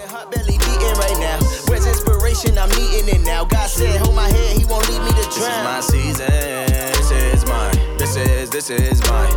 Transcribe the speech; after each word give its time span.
Heart 0.00 0.30
belly 0.30 0.56
beating 0.56 0.96
right 0.96 1.18
now. 1.20 1.38
Where's 1.68 1.86
inspiration? 1.86 2.56
I'm 2.56 2.70
needing 2.70 3.14
it 3.14 3.20
now. 3.26 3.44
God 3.44 3.68
said, 3.68 4.00
hold 4.00 4.14
my 4.16 4.28
head, 4.28 4.56
he 4.56 4.64
won't 4.64 4.88
leave 4.88 5.02
me 5.02 5.10
to 5.10 5.28
drown. 5.30 5.76
This 5.76 5.92
is 5.92 6.24
my 6.24 6.24
season. 6.24 6.26
This 6.96 7.10
is 7.10 7.46
mine. 7.46 7.98
This 7.98 8.16
is, 8.16 8.50
this 8.50 8.70
is 8.70 9.00
mine. 9.10 9.32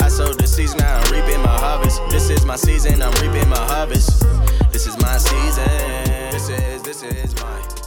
I 0.00 0.08
sowed 0.08 0.38
the 0.38 0.46
season, 0.46 0.78
now 0.78 0.98
I'm 0.98 1.12
reaping 1.12 1.42
my 1.42 1.58
harvest. 1.58 2.00
This 2.10 2.30
is 2.30 2.44
my 2.44 2.56
season, 2.56 3.02
I'm 3.02 3.12
reaping 3.20 3.48
my 3.48 3.58
harvest. 3.58 4.24
This 4.72 4.86
is 4.86 4.96
my 4.98 5.18
season. 5.18 5.64
This 6.30 6.48
is, 6.48 6.82
this 6.82 7.02
is 7.02 7.34
mine. 7.42 7.81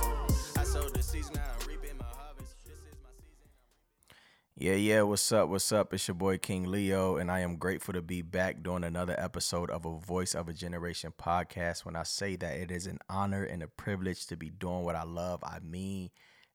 Yeah, 4.65 4.73
yeah, 4.73 5.01
what's 5.03 5.31
up? 5.31 5.49
What's 5.49 5.71
up? 5.71 5.93
It's 5.93 6.07
your 6.07 6.15
boy 6.15 6.39
King 6.39 6.63
Leo, 6.63 7.17
and 7.17 7.29
I 7.29 7.41
am 7.41 7.57
grateful 7.57 7.93
to 7.93 8.01
be 8.01 8.23
back 8.23 8.63
doing 8.63 8.83
another 8.83 9.13
episode 9.15 9.69
of 9.69 9.85
a 9.85 9.99
Voice 9.99 10.33
of 10.33 10.49
a 10.49 10.53
Generation 10.53 11.13
podcast. 11.15 11.85
When 11.85 11.95
I 11.95 12.01
say 12.01 12.35
that 12.37 12.57
it 12.57 12.71
is 12.71 12.87
an 12.87 12.97
honor 13.07 13.43
and 13.43 13.61
a 13.61 13.67
privilege 13.67 14.25
to 14.25 14.35
be 14.35 14.49
doing 14.49 14.83
what 14.83 14.95
I 14.95 15.03
love, 15.03 15.43
I 15.43 15.59
mean 15.59 16.09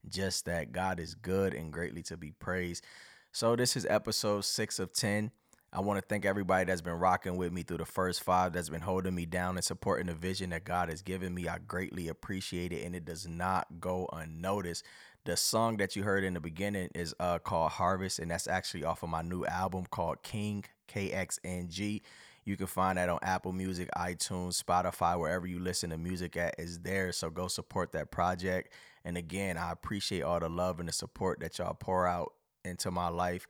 just 0.09 0.45
that 0.47 0.73
God 0.73 0.99
is 0.99 1.15
good 1.15 1.55
and 1.55 1.73
greatly 1.73 2.03
to 2.03 2.17
be 2.17 2.33
praised. 2.33 2.85
So, 3.31 3.55
this 3.55 3.77
is 3.77 3.87
episode 3.89 4.45
six 4.45 4.81
of 4.81 4.93
10. 4.93 5.31
I 5.73 5.79
want 5.79 6.01
to 6.01 6.05
thank 6.05 6.25
everybody 6.25 6.65
that's 6.65 6.81
been 6.81 6.95
rocking 6.95 7.37
with 7.37 7.53
me 7.53 7.63
through 7.63 7.77
the 7.77 7.85
first 7.85 8.25
five, 8.25 8.53
that's 8.53 8.69
been 8.69 8.81
holding 8.81 9.15
me 9.15 9.25
down 9.25 9.55
and 9.55 9.65
supporting 9.65 10.09
the 10.09 10.15
vision 10.15 10.51
that 10.51 10.65
God 10.65 10.89
has 10.89 11.01
given 11.01 11.33
me. 11.33 11.47
I 11.47 11.59
greatly 11.59 12.09
appreciate 12.09 12.73
it, 12.73 12.85
and 12.85 12.97
it 12.97 13.05
does 13.05 13.29
not 13.29 13.69
go 13.79 14.09
unnoticed. 14.13 14.85
The 15.25 15.37
song 15.37 15.77
that 15.77 15.97
you 15.97 16.03
heard 16.03 16.25
in 16.25 16.35
the 16.35 16.41
beginning 16.41 16.89
is 16.95 17.15
uh, 17.21 17.39
called 17.39 17.73
Harvest, 17.73 18.19
and 18.19 18.31
that's 18.31 18.47
actually 18.47 18.85
off 18.85 19.03
of 19.03 19.11
my 19.11 19.21
new 19.21 19.45
album 19.45 19.85
called 19.91 20.23
King 20.23 20.65
KXNG. 20.89 22.01
You 22.45 22.57
can 22.57 22.67
find 22.67 22.97
that 22.97 23.09
on 23.09 23.19
Apple 23.23 23.53
Music, 23.53 23.91
iTunes, 23.97 24.63
Spotify, 24.63 25.19
wherever 25.19 25.47
you 25.47 25.59
listen 25.61 25.91
to 25.91 25.99
music 25.99 26.37
at 26.37 26.55
is 26.59 26.81
there. 26.81 27.13
So 27.13 27.29
go 27.29 27.49
support 27.49 27.93
that 27.93 28.11
project. 28.11 28.73
And 29.05 29.17
again, 29.17 29.57
I 29.59 29.73
appreciate 29.73 30.23
all 30.23 30.41
the 30.41 30.49
love 30.49 30.81
and 30.81 30.89
the 30.89 30.93
support 30.93 31.41
that 31.41 31.59
y'all 31.59 31.75
pour 31.75 32.07
out 32.07 32.33
into 32.65 32.91
my 32.91 33.09
life. 33.09 33.47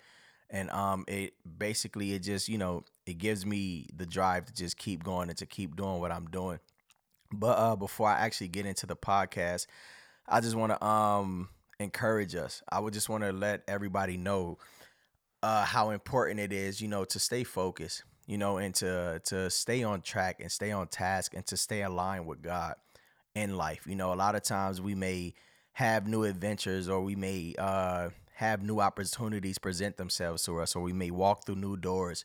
And 0.50 0.70
um 0.70 1.04
it 1.06 1.34
basically 1.58 2.12
it 2.12 2.24
just, 2.24 2.48
you 2.48 2.58
know, 2.58 2.84
it 3.06 3.18
gives 3.18 3.46
me 3.46 3.86
the 3.94 4.06
drive 4.06 4.46
to 4.46 4.52
just 4.52 4.76
keep 4.76 5.04
going 5.04 5.28
and 5.28 5.38
to 5.38 5.46
keep 5.46 5.76
doing 5.76 6.00
what 6.00 6.10
I'm 6.10 6.26
doing. 6.26 6.58
But 7.32 7.58
uh 7.58 7.76
before 7.76 8.08
I 8.08 8.18
actually 8.18 8.48
get 8.48 8.66
into 8.66 8.86
the 8.86 8.96
podcast, 8.96 9.66
I 10.28 10.40
just 10.40 10.56
want 10.56 10.72
to 10.72 10.84
um 10.84 11.48
encourage 11.80 12.36
us. 12.36 12.62
I 12.70 12.80
would 12.80 12.94
just 12.94 13.08
want 13.08 13.24
to 13.24 13.32
let 13.32 13.62
everybody 13.68 14.16
know 14.16 14.58
uh 15.42 15.64
how 15.64 15.90
important 15.90 16.40
it 16.40 16.52
is, 16.52 16.80
you 16.80 16.88
know, 16.88 17.04
to 17.06 17.18
stay 17.18 17.44
focused, 17.44 18.04
you 18.26 18.38
know, 18.38 18.58
and 18.58 18.74
to 18.76 19.20
to 19.26 19.50
stay 19.50 19.82
on 19.82 20.02
track 20.02 20.40
and 20.40 20.52
stay 20.52 20.72
on 20.72 20.88
task 20.88 21.34
and 21.34 21.46
to 21.46 21.56
stay 21.56 21.82
aligned 21.82 22.26
with 22.26 22.42
God 22.42 22.74
in 23.34 23.56
life. 23.56 23.86
You 23.86 23.96
know, 23.96 24.12
a 24.12 24.16
lot 24.16 24.34
of 24.34 24.42
times 24.42 24.80
we 24.80 24.94
may 24.94 25.34
have 25.74 26.06
new 26.06 26.24
adventures 26.24 26.88
or 26.88 27.00
we 27.02 27.16
may 27.16 27.54
uh 27.58 28.10
have 28.34 28.62
new 28.62 28.80
opportunities 28.80 29.58
present 29.58 29.96
themselves 29.98 30.44
to 30.44 30.60
us 30.60 30.74
or 30.76 30.82
we 30.82 30.92
may 30.92 31.10
walk 31.10 31.46
through 31.46 31.56
new 31.56 31.76
doors. 31.76 32.24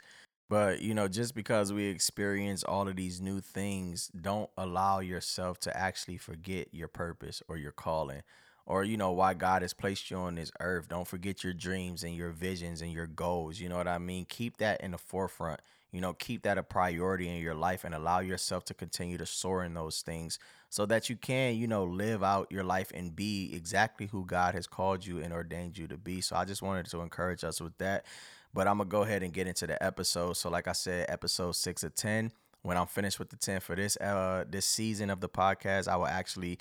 But, 0.50 0.81
you 0.81 0.94
know, 0.94 1.08
just 1.08 1.34
because 1.36 1.73
we 1.73 1.86
experience 1.86 2.64
all 2.64 2.88
of 2.88 2.95
these 2.95 3.19
new 3.19 3.42
things, 3.42 4.12
don't 4.19 4.50
allow 4.58 5.00
yourself 5.00 5.59
to 5.62 5.75
actually 5.75 6.17
forget 6.17 6.67
your 6.73 6.88
purpose 6.88 7.42
or 7.47 7.58
your 7.58 7.72
calling 7.72 8.22
or, 8.66 8.84
you 8.84 8.98
know, 8.98 9.12
why 9.12 9.34
God 9.34 9.62
has 9.62 9.74
placed 9.74 10.10
you 10.10 10.18
on 10.18 10.36
this 10.36 10.52
earth. 10.60 10.88
Don't 10.88 11.08
forget 11.08 11.44
your 11.44 11.54
dreams 11.54 12.04
and 12.04 12.16
your 12.16 12.32
visions 12.32 12.82
and 12.82 12.92
your 12.92 13.08
goals. 13.08 13.60
You 13.60 13.70
know 13.70 13.78
what 13.78 13.88
I 13.88 13.98
mean? 13.98 14.26
Keep 14.28 14.58
that 14.58 14.82
in 14.82 14.92
the 14.92 14.98
forefront. 14.98 15.60
You 15.92 16.02
know, 16.02 16.14
keep 16.14 16.44
that 16.44 16.58
a 16.58 16.64
priority 16.64 17.30
in 17.30 17.42
your 17.42 17.56
life 17.56 17.86
and 17.86 17.96
allow 17.96 18.20
yourself 18.20 18.66
to 18.66 18.74
continue 18.74 19.18
to 19.18 19.26
soar 19.26 19.64
in 19.64 19.74
those 19.76 20.02
things 20.02 20.40
so 20.70 20.86
that 20.88 21.10
you 21.10 21.16
can, 21.16 21.56
you 21.56 21.68
know, 21.68 21.86
live 21.86 22.22
out 22.22 22.52
your 22.52 22.66
life 22.66 22.92
and 22.94 23.16
be 23.16 23.52
exactly 23.54 24.08
who 24.08 24.26
God 24.26 24.56
has 24.56 24.68
called 24.68 25.06
you 25.06 25.20
and 25.20 25.32
ordained 25.32 25.78
you 25.78 25.88
to 25.88 25.96
be. 25.96 26.20
So 26.20 26.36
I 26.36 26.44
just 26.44 26.62
wanted 26.62 26.88
to 26.88 27.00
encourage 27.00 27.46
us 27.46 27.62
with 27.62 27.78
that. 27.78 28.06
But 28.54 28.68
I'm 28.68 28.78
going 28.78 28.90
to 28.90 28.92
go 28.92 29.04
ahead 29.04 29.24
and 29.24 29.31
get 29.31 29.48
into 29.48 29.68
the 29.68 29.81
episode. 29.81 30.34
So 30.34 30.50
like 30.50 30.68
I 30.68 30.74
said, 30.74 31.06
episode 31.08 31.54
6 31.54 31.84
of 31.84 31.96
10 31.96 32.31
when 32.66 32.78
I'm 32.78 32.88
finished 32.88 33.20
with 33.20 33.30
the 33.30 33.36
10 33.36 33.59
for 33.59 33.76
this 33.76 33.96
uh 33.98 34.44
this 34.50 34.66
season 34.66 35.12
of 35.12 35.22
the 35.22 35.30
podcast, 35.30 35.88
I 35.88 35.96
will 35.98 36.08
actually 36.08 36.58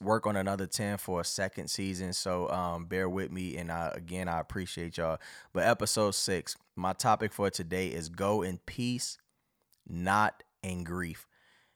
work 0.00 0.26
on 0.26 0.36
another 0.36 0.66
10 0.66 0.98
for 0.98 1.20
a 1.20 1.24
second 1.24 1.68
season. 1.68 2.12
So 2.12 2.48
um 2.50 2.84
bear 2.84 3.08
with 3.08 3.32
me 3.32 3.56
and 3.56 3.72
I, 3.72 3.90
again 3.94 4.28
I 4.28 4.38
appreciate 4.38 4.96
y'all. 4.96 5.18
But 5.52 5.64
episode 5.64 6.14
6, 6.14 6.56
my 6.76 6.92
topic 6.92 7.32
for 7.32 7.50
today 7.50 7.88
is 7.88 8.08
go 8.08 8.42
in 8.42 8.58
peace, 8.64 9.18
not 9.88 10.44
in 10.62 10.84
grief. 10.84 11.26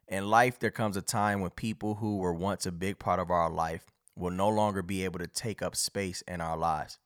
In 0.07 0.29
life 0.29 0.61
there 0.61 0.71
comes 0.71 0.97
a 0.97 1.03
time 1.03 1.41
when 1.41 1.51
people 1.51 1.97
who 1.97 2.19
were 2.19 2.33
once 2.33 2.67
a 2.67 2.73
big 2.73 3.01
part 3.01 3.19
of 3.19 3.31
our 3.31 3.51
life 3.51 3.87
will 4.15 4.31
no 4.31 4.49
longer 4.49 4.83
be 4.83 5.05
able 5.05 5.19
to 5.19 5.27
take 5.27 5.63
up 5.63 5.75
space 5.75 6.23
in 6.29 6.41
our 6.41 6.57
lives. 6.57 6.99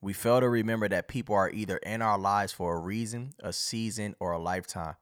We 0.00 0.14
fail 0.14 0.40
to 0.40 0.48
remember 0.48 0.88
that 0.88 1.08
people 1.08 1.34
are 1.34 1.50
either 1.50 1.76
in 1.78 2.00
our 2.00 2.18
lives 2.18 2.52
for 2.52 2.74
a 2.74 2.80
reason, 2.80 3.32
a 3.40 3.52
season, 3.52 4.14
or 4.18 4.32
a 4.32 4.38
lifetime. 4.38 4.94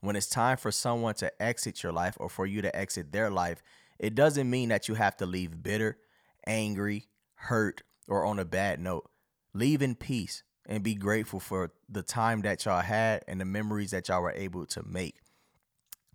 When 0.00 0.16
it's 0.16 0.26
time 0.26 0.56
for 0.56 0.70
someone 0.70 1.14
to 1.16 1.42
exit 1.42 1.82
your 1.82 1.92
life 1.92 2.16
or 2.18 2.28
for 2.28 2.46
you 2.46 2.62
to 2.62 2.74
exit 2.76 3.12
their 3.12 3.30
life, 3.30 3.62
it 3.98 4.14
doesn't 4.14 4.48
mean 4.48 4.68
that 4.68 4.88
you 4.88 4.94
have 4.94 5.16
to 5.18 5.26
leave 5.26 5.62
bitter, 5.62 5.98
angry, 6.46 7.08
hurt, 7.34 7.82
or 8.08 8.24
on 8.24 8.38
a 8.38 8.44
bad 8.44 8.80
note. 8.80 9.08
Leave 9.54 9.82
in 9.82 9.94
peace 9.94 10.42
and 10.66 10.82
be 10.82 10.94
grateful 10.94 11.40
for 11.40 11.70
the 11.88 12.02
time 12.02 12.42
that 12.42 12.64
y'all 12.64 12.82
had 12.82 13.24
and 13.26 13.40
the 13.40 13.44
memories 13.44 13.92
that 13.92 14.08
y'all 14.08 14.22
were 14.22 14.32
able 14.32 14.66
to 14.66 14.82
make. 14.82 15.16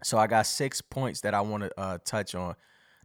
So 0.04 0.18
I 0.18 0.28
got 0.28 0.46
six 0.46 0.82
points 0.82 1.22
that 1.22 1.34
I 1.34 1.42
want 1.42 1.64
to 1.64 1.80
uh, 1.80 1.98
touch 2.04 2.36
on. 2.36 2.56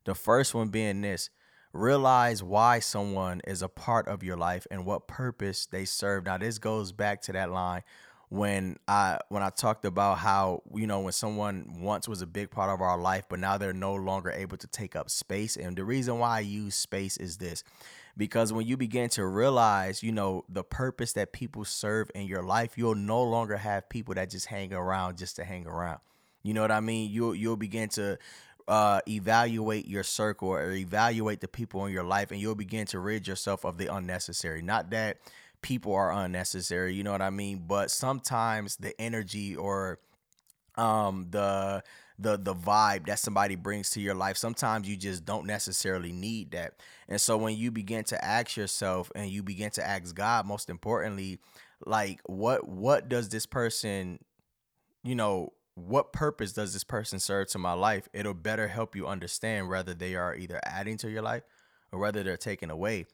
The 0.05 0.15
first 0.15 0.55
one 0.55 0.69
being 0.69 1.01
this 1.01 1.31
realize 1.73 2.43
why 2.43 2.79
someone 2.79 3.41
is 3.47 3.63
a 3.63 3.69
part 3.69 4.09
of 4.09 4.23
your 4.23 4.37
life 4.37 4.67
and 4.71 4.87
what 4.87 5.07
purpose 5.07 5.67
they 5.67 5.85
serve. 5.85 6.25
Now, 6.25 6.39
this 6.39 6.59
goes 6.59 6.93
back 6.93 7.21
to 7.23 7.33
that 7.33 7.51
line 7.51 7.83
when 8.29 8.77
I 8.89 9.19
when 9.29 9.43
I 9.43 9.51
talked 9.51 9.85
about 9.85 10.19
how 10.19 10.63
you 10.75 10.87
know 10.87 11.01
when 11.01 11.13
someone 11.13 11.81
once 11.81 12.09
was 12.09 12.23
a 12.23 12.27
big 12.27 12.51
part 12.51 12.71
of 12.71 12.81
our 12.81 12.99
life 12.99 13.25
but 13.29 13.39
now 13.39 13.57
they're 13.57 13.73
no 13.73 13.95
longer 13.95 14.31
able 14.31 14.57
to 14.57 14.67
take 14.67 14.97
up 14.97 15.11
space. 15.11 15.57
And 15.57 15.77
the 15.77 15.85
reason 15.85 16.19
why 16.19 16.39
I 16.39 16.41
use 16.41 16.75
space 16.75 17.17
is 17.17 17.37
this 17.37 17.63
because 18.17 18.53
when 18.53 18.67
you 18.67 18.77
begin 18.77 19.09
to 19.11 19.25
realize 19.25 20.03
you 20.03 20.11
know 20.11 20.45
the 20.49 20.65
purpose 20.65 21.13
that 21.13 21.33
people 21.33 21.65
serve 21.65 22.11
in 22.15 22.27
your 22.27 22.43
life 22.43 22.77
you'll 22.77 22.95
no 22.95 23.23
longer 23.23 23.57
have 23.57 23.89
people 23.89 24.15
that 24.15 24.31
just 24.31 24.47
hang 24.47 24.73
around 24.73 25.19
just 25.19 25.37
to 25.37 25.45
hang 25.45 25.67
around. 25.67 26.01
You 26.43 26.55
know 26.55 26.63
what 26.63 26.73
I 26.73 26.81
mean? 26.81 27.11
You'll 27.11 27.35
you'll 27.35 27.57
begin 27.57 27.89
to 27.91 28.19
uh, 28.69 29.01
evaluate 29.07 29.87
your 29.87 30.03
circle 30.03 30.49
or 30.49 30.73
evaluate 30.73 31.41
the 31.41 31.49
people 31.49 31.87
in 31.87 31.93
your 31.93 32.03
life 32.03 32.33
and 32.33 32.41
you'll 32.41 32.57
begin 32.57 32.87
to 32.87 32.99
rid 32.99 33.29
yourself 33.29 33.65
of 33.65 33.79
the 33.79 33.87
unnecessary. 33.87 34.63
Not 34.63 34.91
that 34.91 35.19
people 35.67 35.93
are 35.93 36.13
unnecessary 36.13 36.95
you 36.95 37.03
know 37.03 37.11
what 37.11 37.21
i 37.21 37.29
mean? 37.29 37.65
But 37.67 37.91
sometimes 37.91 38.77
the 38.77 38.99
energy 39.01 39.57
or 39.57 39.99
um 40.77 41.27
the 41.31 41.83
the 42.21 42.39
the 42.39 42.55
vibe 42.55 43.07
that 43.07 43.19
somebody 43.19 43.57
brings 43.57 43.91
to 43.91 44.01
your 44.01 44.15
life 44.15 44.37
sometimes 44.37 44.89
you 44.89 44.97
just 44.97 45.25
don't 45.25 45.45
necessarily 45.45 46.13
need 46.13 46.53
that. 46.53 46.75
And 47.09 47.21
so 47.21 47.37
when 47.37 47.57
you 47.57 47.73
begin 47.73 48.05
to 48.05 48.25
ask 48.25 48.57
yourself 48.57 49.11
and 49.17 49.29
you 49.29 49.43
begin 49.43 49.71
to 49.71 49.85
ask 49.85 50.15
god 50.15 50.47
most 50.47 50.71
importantly 50.71 51.41
like 51.85 52.21
what 52.27 52.69
what 52.69 53.09
does 53.09 53.31
this 53.31 53.45
person 53.45 54.21
you 55.03 55.17
know 55.17 55.53
what 55.75 56.13
purpose 56.13 56.53
does 56.53 56.75
this 56.75 56.85
person 56.85 57.19
serve 57.19 57.49
to 57.49 57.59
my 57.59 57.73
life? 57.73 58.09
It'll 58.15 58.35
better 58.35 58.69
help 58.69 58.95
you 58.95 59.09
understand 59.09 59.69
whether 59.69 59.95
they 59.95 60.15
are 60.15 60.35
either 60.35 60.61
adding 60.65 60.97
to 60.99 61.11
your 61.11 61.23
life 61.23 61.43
or 61.93 61.99
whether 61.99 62.23
they're 62.23 62.37
taking 62.37 62.71
away 62.71 63.07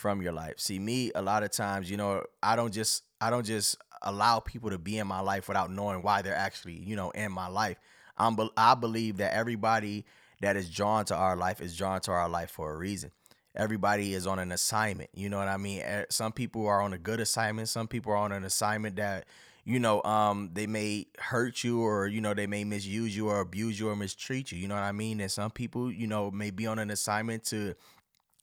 from 0.00 0.22
your 0.22 0.32
life. 0.32 0.54
See 0.56 0.78
me 0.78 1.12
a 1.14 1.22
lot 1.22 1.42
of 1.42 1.50
times, 1.50 1.90
you 1.90 1.96
know, 1.96 2.24
I 2.42 2.56
don't 2.56 2.72
just 2.72 3.04
I 3.20 3.30
don't 3.30 3.44
just 3.44 3.76
allow 4.02 4.40
people 4.40 4.70
to 4.70 4.78
be 4.78 4.98
in 4.98 5.06
my 5.06 5.20
life 5.20 5.46
without 5.46 5.70
knowing 5.70 6.02
why 6.02 6.22
they're 6.22 6.34
actually, 6.34 6.78
you 6.78 6.96
know, 6.96 7.10
in 7.10 7.30
my 7.30 7.48
life. 7.48 7.76
I'm 8.16 8.36
I 8.56 8.74
believe 8.74 9.18
that 9.18 9.34
everybody 9.34 10.06
that 10.40 10.56
is 10.56 10.70
drawn 10.70 11.04
to 11.06 11.14
our 11.14 11.36
life 11.36 11.60
is 11.60 11.76
drawn 11.76 12.00
to 12.02 12.12
our 12.12 12.28
life 12.28 12.50
for 12.50 12.72
a 12.72 12.76
reason. 12.76 13.10
Everybody 13.54 14.14
is 14.14 14.26
on 14.26 14.38
an 14.38 14.52
assignment. 14.52 15.10
You 15.14 15.28
know 15.28 15.38
what 15.38 15.48
I 15.48 15.56
mean? 15.58 15.82
Some 16.08 16.32
people 16.32 16.66
are 16.66 16.80
on 16.80 16.92
a 16.92 16.98
good 16.98 17.20
assignment. 17.20 17.68
Some 17.68 17.88
people 17.88 18.12
are 18.12 18.16
on 18.16 18.32
an 18.32 18.44
assignment 18.44 18.96
that, 18.96 19.26
you 19.64 19.80
know, 19.80 20.02
um, 20.04 20.50
they 20.54 20.66
may 20.66 21.08
hurt 21.18 21.62
you 21.62 21.82
or, 21.82 22.06
you 22.06 22.20
know, 22.20 22.32
they 22.32 22.46
may 22.46 22.64
misuse 22.64 23.14
you 23.14 23.28
or 23.28 23.40
abuse 23.40 23.78
you 23.78 23.88
or 23.88 23.96
mistreat 23.96 24.52
you. 24.52 24.58
You 24.58 24.68
know 24.68 24.76
what 24.76 24.84
I 24.84 24.92
mean? 24.92 25.20
And 25.20 25.30
some 25.30 25.50
people, 25.50 25.92
you 25.92 26.06
know, 26.06 26.30
may 26.30 26.50
be 26.50 26.66
on 26.66 26.78
an 26.78 26.90
assignment 26.90 27.44
to 27.46 27.74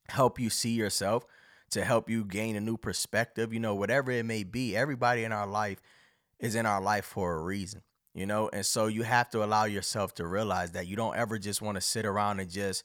help 0.09 0.39
you 0.39 0.49
see 0.49 0.71
yourself 0.71 1.25
to 1.71 1.83
help 1.83 2.09
you 2.09 2.23
gain 2.23 2.55
a 2.55 2.61
new 2.61 2.77
perspective, 2.77 3.53
you 3.53 3.59
know, 3.59 3.75
whatever 3.75 4.11
it 4.11 4.25
may 4.25 4.43
be. 4.43 4.75
Everybody 4.75 5.23
in 5.23 5.31
our 5.31 5.47
life 5.47 5.81
is 6.39 6.55
in 6.55 6.65
our 6.65 6.81
life 6.81 7.05
for 7.05 7.35
a 7.35 7.43
reason, 7.43 7.81
you 8.13 8.25
know, 8.25 8.49
and 8.53 8.65
so 8.65 8.87
you 8.87 9.03
have 9.03 9.29
to 9.31 9.43
allow 9.43 9.65
yourself 9.65 10.13
to 10.15 10.27
realize 10.27 10.71
that 10.71 10.87
you 10.87 10.95
don't 10.95 11.15
ever 11.15 11.37
just 11.37 11.61
want 11.61 11.75
to 11.75 11.81
sit 11.81 12.05
around 12.05 12.39
and 12.39 12.49
just 12.49 12.83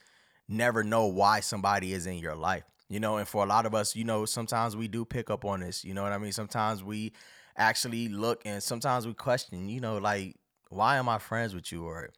never 0.49 0.83
know 0.83 1.07
why 1.07 1.41
somebody 1.41 1.93
is 1.93 2.07
in 2.07 2.19
your 2.19 2.35
life, 2.35 2.65
you 2.89 2.99
know, 2.99 3.19
and 3.19 3.29
for 3.29 3.45
a 3.45 3.49
lot 3.49 3.67
of 3.67 3.75
us, 3.75 3.95
you 3.95 4.05
know, 4.05 4.25
sometimes 4.25 4.77
we 4.77 4.89
do 4.89 5.05
pick 5.05 5.31
up 5.31 5.45
on 5.45 5.61
this, 5.61 5.85
you 5.85 5.95
know 5.95 6.03
what 6.03 6.13
I 6.13 6.19
mean? 6.19 6.33
Sometimes 6.33 6.83
we 6.83 7.13
actually 7.57 8.09
look 8.09 8.43
and 8.45 8.63
sometimes 8.63 9.07
we 9.07 9.15
question, 9.15 9.69
you 9.69 9.81
know, 9.81 9.99
like, 9.99 10.37
why 10.71 10.97
am 10.97 11.09
I 11.09 11.19
friends 11.19 11.55
with 11.55 11.71
you? 11.71 11.85
Or 11.85 12.11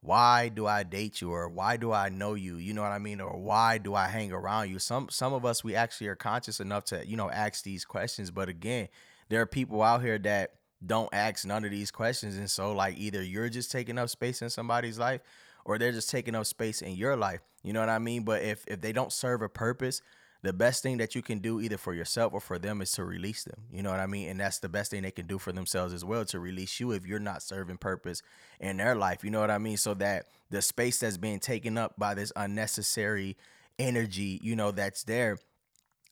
why 0.00 0.48
do 0.48 0.66
I 0.66 0.84
date 0.84 1.20
you 1.20 1.32
or 1.32 1.48
why 1.48 1.76
do 1.76 1.92
I 1.92 2.08
know 2.08 2.34
you? 2.34 2.56
You 2.56 2.72
know 2.72 2.82
what 2.82 2.92
I 2.92 2.98
mean? 2.98 3.20
Or 3.20 3.36
why 3.36 3.78
do 3.78 3.94
I 3.94 4.06
hang 4.06 4.32
around 4.32 4.70
you? 4.70 4.78
Some 4.78 5.08
some 5.10 5.32
of 5.32 5.44
us 5.44 5.64
we 5.64 5.74
actually 5.74 6.08
are 6.08 6.16
conscious 6.16 6.60
enough 6.60 6.84
to, 6.86 7.06
you 7.06 7.16
know, 7.16 7.30
ask 7.30 7.64
these 7.64 7.84
questions, 7.84 8.30
but 8.30 8.48
again, 8.48 8.88
there 9.28 9.40
are 9.40 9.46
people 9.46 9.82
out 9.82 10.02
here 10.02 10.18
that 10.18 10.54
don't 10.84 11.12
ask 11.12 11.44
none 11.44 11.64
of 11.64 11.72
these 11.72 11.90
questions 11.90 12.36
and 12.36 12.48
so 12.48 12.72
like 12.72 12.96
either 12.96 13.20
you're 13.20 13.48
just 13.48 13.72
taking 13.72 13.98
up 13.98 14.08
space 14.08 14.42
in 14.42 14.48
somebody's 14.48 14.96
life 14.96 15.20
or 15.64 15.76
they're 15.76 15.90
just 15.90 16.08
taking 16.08 16.36
up 16.36 16.46
space 16.46 16.80
in 16.82 16.94
your 16.94 17.16
life. 17.16 17.40
You 17.64 17.72
know 17.72 17.80
what 17.80 17.88
I 17.88 17.98
mean? 17.98 18.22
But 18.22 18.42
if 18.42 18.64
if 18.68 18.80
they 18.80 18.92
don't 18.92 19.12
serve 19.12 19.42
a 19.42 19.48
purpose, 19.48 20.00
the 20.42 20.52
best 20.52 20.82
thing 20.82 20.98
that 20.98 21.14
you 21.14 21.22
can 21.22 21.38
do 21.38 21.60
either 21.60 21.78
for 21.78 21.92
yourself 21.92 22.32
or 22.32 22.40
for 22.40 22.58
them 22.58 22.80
is 22.80 22.92
to 22.92 23.04
release 23.04 23.42
them. 23.42 23.62
You 23.72 23.82
know 23.82 23.90
what 23.90 24.00
I 24.00 24.06
mean? 24.06 24.28
And 24.28 24.38
that's 24.38 24.60
the 24.60 24.68
best 24.68 24.90
thing 24.90 25.02
they 25.02 25.10
can 25.10 25.26
do 25.26 25.38
for 25.38 25.52
themselves 25.52 25.92
as 25.92 26.04
well 26.04 26.24
to 26.26 26.38
release 26.38 26.78
you 26.78 26.92
if 26.92 27.06
you're 27.06 27.18
not 27.18 27.42
serving 27.42 27.78
purpose 27.78 28.22
in 28.60 28.76
their 28.76 28.94
life. 28.94 29.24
You 29.24 29.30
know 29.30 29.40
what 29.40 29.50
I 29.50 29.58
mean? 29.58 29.76
So 29.76 29.94
that 29.94 30.26
the 30.50 30.62
space 30.62 31.00
that's 31.00 31.16
being 31.16 31.40
taken 31.40 31.76
up 31.76 31.98
by 31.98 32.14
this 32.14 32.32
unnecessary 32.36 33.36
energy, 33.78 34.38
you 34.42 34.54
know, 34.54 34.70
that's 34.70 35.02
there, 35.02 35.38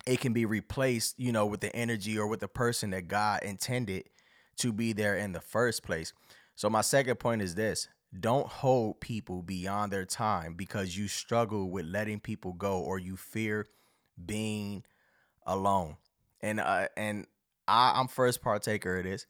it 0.06 0.20
can 0.20 0.32
be 0.32 0.44
replaced, 0.44 1.18
you 1.18 1.30
know, 1.30 1.46
with 1.46 1.60
the 1.60 1.74
energy 1.74 2.18
or 2.18 2.26
with 2.26 2.40
the 2.40 2.48
person 2.48 2.90
that 2.90 3.08
God 3.08 3.42
intended 3.42 4.04
to 4.58 4.72
be 4.72 4.92
there 4.92 5.16
in 5.16 5.32
the 5.32 5.40
first 5.40 5.82
place. 5.84 6.12
So 6.56 6.68
my 6.68 6.80
second 6.80 7.16
point 7.16 7.42
is 7.42 7.54
this 7.54 7.88
don't 8.18 8.46
hold 8.46 9.00
people 9.00 9.42
beyond 9.42 9.92
their 9.92 10.04
time 10.04 10.54
because 10.54 10.96
you 10.96 11.06
struggle 11.06 11.70
with 11.70 11.86
letting 11.86 12.20
people 12.20 12.52
go 12.52 12.78
or 12.80 12.98
you 12.98 13.16
fear 13.16 13.66
being 14.24 14.84
alone. 15.46 15.96
And 16.40 16.60
uh, 16.60 16.88
and 16.96 17.26
I, 17.66 17.92
I'm 17.96 18.08
first 18.08 18.42
partaker 18.42 18.98
of 18.98 19.04
this. 19.04 19.26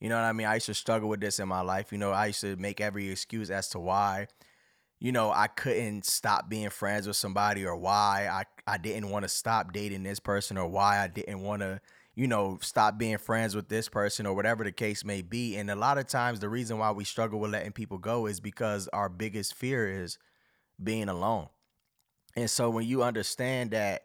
You 0.00 0.08
know 0.08 0.16
what 0.16 0.24
I 0.24 0.32
mean? 0.32 0.46
I 0.46 0.54
used 0.54 0.66
to 0.66 0.74
struggle 0.74 1.08
with 1.08 1.20
this 1.20 1.40
in 1.40 1.48
my 1.48 1.60
life. 1.60 1.90
You 1.90 1.98
know, 1.98 2.12
I 2.12 2.26
used 2.26 2.40
to 2.42 2.56
make 2.56 2.80
every 2.80 3.10
excuse 3.10 3.50
as 3.50 3.68
to 3.70 3.80
why, 3.80 4.28
you 5.00 5.12
know, 5.12 5.30
I 5.30 5.46
couldn't 5.46 6.04
stop 6.06 6.48
being 6.48 6.70
friends 6.70 7.06
with 7.06 7.16
somebody 7.16 7.64
or 7.64 7.76
why 7.76 8.28
I, 8.30 8.44
I 8.72 8.78
didn't 8.78 9.10
want 9.10 9.24
to 9.24 9.28
stop 9.28 9.72
dating 9.72 10.02
this 10.02 10.20
person 10.20 10.56
or 10.56 10.68
why 10.68 10.98
I 11.02 11.08
didn't 11.08 11.40
want 11.40 11.62
to, 11.62 11.80
you 12.14 12.26
know, 12.26 12.58
stop 12.62 12.98
being 12.98 13.18
friends 13.18 13.54
with 13.54 13.68
this 13.68 13.88
person 13.88 14.26
or 14.26 14.34
whatever 14.34 14.64
the 14.64 14.72
case 14.72 15.04
may 15.04 15.22
be. 15.22 15.56
And 15.56 15.70
a 15.70 15.76
lot 15.76 15.98
of 15.98 16.06
times 16.06 16.40
the 16.40 16.48
reason 16.48 16.78
why 16.78 16.90
we 16.90 17.04
struggle 17.04 17.38
with 17.38 17.52
letting 17.52 17.72
people 17.72 17.98
go 17.98 18.26
is 18.26 18.40
because 18.40 18.88
our 18.88 19.08
biggest 19.08 19.54
fear 19.54 19.88
is 19.88 20.18
being 20.82 21.08
alone. 21.08 21.48
And 22.36 22.50
so 22.50 22.70
when 22.70 22.86
you 22.86 23.02
understand 23.02 23.70
that 23.72 24.04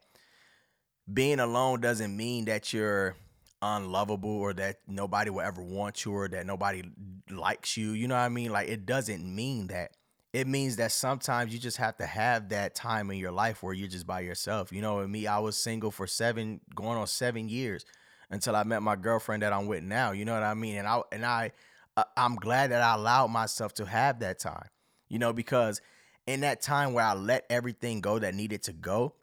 being 1.12 1.40
alone 1.40 1.82
doesn't 1.82 2.16
mean 2.16 2.46
that 2.46 2.74
you're 2.74 3.16
unlovable 3.62 4.30
or 4.30 4.54
that 4.54 4.78
nobody 4.88 5.30
will 5.30 5.42
ever 5.42 5.62
want 5.62 6.06
you 6.06 6.14
or 6.14 6.28
that 6.28 6.46
nobody 6.46 6.84
likes 7.30 7.78
you. 7.78 7.92
You 7.92 8.08
know 8.08 8.16
what 8.16 8.22
I 8.22 8.30
mean? 8.30 8.52
Like 8.52 8.70
it 8.70 8.86
doesn't 8.86 9.24
mean 9.24 9.68
that. 9.68 9.92
It 10.34 10.48
means 10.48 10.78
that 10.78 10.92
sometimes 10.92 11.54
you 11.54 11.60
just 11.60 11.78
have 11.78 11.96
to 11.98 12.06
have 12.06 12.50
that 12.50 12.74
time 12.74 13.12
in 13.12 13.18
your 13.18 13.32
life 13.32 13.62
where 13.62 13.74
you're 13.74 13.88
just 13.88 14.08
by 14.08 14.22
yourself. 14.22 14.72
You 14.72 14.82
know, 14.82 15.06
me, 15.08 15.28
I 15.28 15.40
was 15.40 15.56
single 15.56 15.92
for 15.92 16.08
seven, 16.08 16.60
going 16.74 16.98
on 16.98 17.06
seven 17.06 17.48
years 17.48 17.86
until 18.32 18.56
I 18.56 18.64
met 18.64 18.82
my 18.82 18.96
girlfriend 18.96 19.44
that 19.44 19.54
I'm 19.54 19.68
with 19.68 19.84
now. 19.84 20.12
You 20.12 20.26
know 20.26 20.34
what 20.34 20.44
I 20.44 20.56
mean? 20.56 20.78
And 20.78 20.88
I 20.88 21.02
and 21.12 21.24
I, 21.24 21.52
uh, 21.96 22.04
I'm 22.18 22.36
glad 22.36 22.72
that 22.72 22.82
I 22.82 22.96
allowed 22.96 23.28
myself 23.28 23.76
to 23.76 23.86
have 23.86 24.20
that 24.20 24.40
time. 24.40 24.68
You 25.08 25.20
know, 25.20 25.34
because 25.34 25.82
in 26.26 26.42
that 26.42 26.62
time 26.62 26.94
where 26.94 27.06
I 27.06 27.14
let 27.14 27.46
everything 27.50 28.02
go 28.02 28.18
that 28.18 28.34
needed 28.34 28.64
to 28.64 28.74
go, 28.74 29.14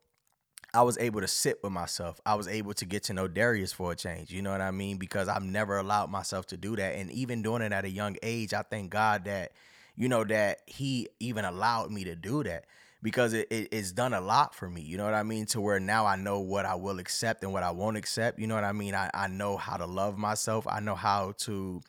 I 0.73 0.83
was 0.83 0.97
able 0.99 1.21
to 1.21 1.29
sit 1.29 1.63
with 1.63 1.73
myself. 1.73 2.21
I 2.25 2.35
was 2.35 2.47
able 2.47 2.75
to 2.75 2.85
get 2.85 3.05
to 3.05 3.15
know 3.15 3.27
Darius 3.27 3.73
for 3.73 3.93
a 3.93 3.97
change. 3.97 4.31
You 4.31 4.41
know 4.43 4.53
what 4.53 4.61
I 4.61 4.71
mean? 4.71 4.99
Because 4.99 5.29
I've 5.29 5.43
never 5.43 5.79
allowed 5.79 6.11
myself 6.11 6.47
to 6.49 6.57
do 6.57 6.77
that. 6.77 6.95
And 6.97 7.11
even 7.11 7.43
doing 7.43 7.63
it 7.63 7.73
at 7.73 7.85
a 7.85 7.91
young 7.91 8.17
age, 8.23 8.55
I 8.55 8.63
thank 8.63 8.91
God 8.91 9.25
that, 9.25 9.53
you 9.97 10.09
know, 10.09 10.23
that 10.25 10.61
He 10.67 11.09
even 11.19 11.45
allowed 11.45 11.91
me 11.91 12.05
to 12.05 12.15
do 12.15 12.45
that 12.45 12.67
because 13.03 13.33
it, 13.33 13.49
it, 13.51 13.69
it's 13.73 13.91
done 13.91 14.15
a 14.15 14.21
lot 14.21 14.55
for 14.55 14.71
me. 14.71 14.83
You 14.83 14.97
know 14.97 15.05
what 15.05 15.15
I 15.15 15.25
mean? 15.25 15.47
To 15.47 15.61
where 15.61 15.81
now 15.81 16.07
I 16.07 16.15
know 16.15 16.39
what 16.39 16.67
I 16.67 16.77
will 16.77 17.01
accept 17.01 17.43
and 17.43 17.53
what 17.53 17.65
I 17.65 17.73
won't 17.73 17.97
accept. 17.97 18.39
You 18.39 18.47
know 18.47 18.55
what 18.55 18.65
I 18.65 18.73
mean? 18.73 18.95
I, 18.95 19.11
I 19.13 19.27
know 19.27 19.57
how 19.57 19.77
to 19.77 19.87
love 19.87 20.19
myself. 20.19 20.67
I 20.69 20.79
know 20.79 20.95
how 20.95 21.33
to 21.39 21.81